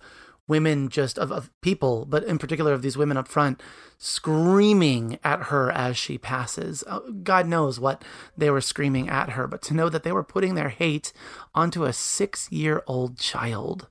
[0.51, 3.63] women just of, of people but in particular of these women up front
[3.97, 8.05] screaming at her as she passes uh, god knows what
[8.37, 11.13] they were screaming at her but to know that they were putting their hate
[11.55, 13.89] onto a six year old child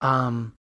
[0.00, 0.52] um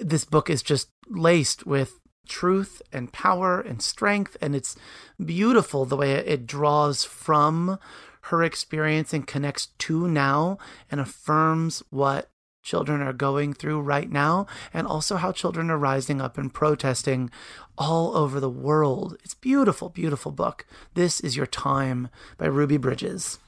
[0.00, 1.98] this book is just laced with
[2.28, 4.36] truth and power and strength.
[4.40, 4.76] And it's
[5.24, 7.78] beautiful the way it draws from
[8.22, 10.58] her experience and connects to now
[10.90, 12.30] and affirms what
[12.62, 17.30] children are going through right now and also how children are rising up and protesting
[17.76, 19.16] all over the world.
[19.24, 20.66] It's beautiful, beautiful book.
[20.94, 23.38] This is Your Time by Ruby Bridges.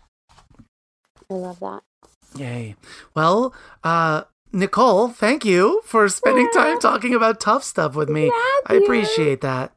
[1.31, 1.83] I love that.
[2.37, 2.77] Yay.
[3.15, 3.55] Well,
[3.85, 8.31] uh, Nicole, thank you for spending time talking about tough stuff with me.
[8.67, 9.73] I appreciate that.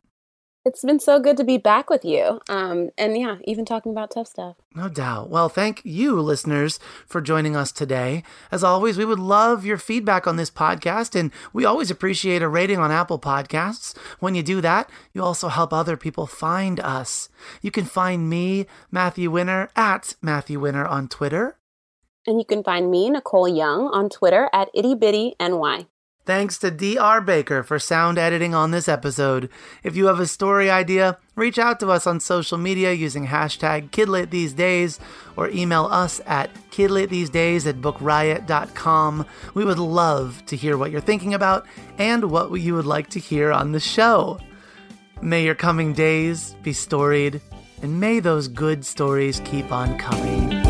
[0.66, 2.40] It's been so good to be back with you.
[2.48, 4.56] Um, and yeah, even talking about tough stuff.
[4.74, 5.30] No doubt.
[5.30, 8.24] Well, thank you, listeners, for joining us today.
[8.50, 12.48] As always, we would love your feedback on this podcast, and we always appreciate a
[12.48, 13.98] rating on Apple Podcasts.
[14.20, 17.28] When you do that, you also help other people find us.
[17.62, 21.58] You can find me, Matthew Winner, at Matthew Winner on Twitter.
[22.26, 25.34] And you can find me, Nicole Young, on Twitter at ittybittyny.
[26.26, 29.50] Thanks to DR Baker for sound editing on this episode.
[29.84, 33.90] If you have a story idea, reach out to us on social media using hashtag
[33.90, 35.00] KidLitTheseDays
[35.36, 39.26] or email us at kidlitthesedays at bookriot.com.
[39.54, 41.66] We would love to hear what you're thinking about
[41.98, 44.40] and what you would like to hear on the show.
[45.22, 47.42] May your coming days be storied,
[47.82, 50.63] and may those good stories keep on coming.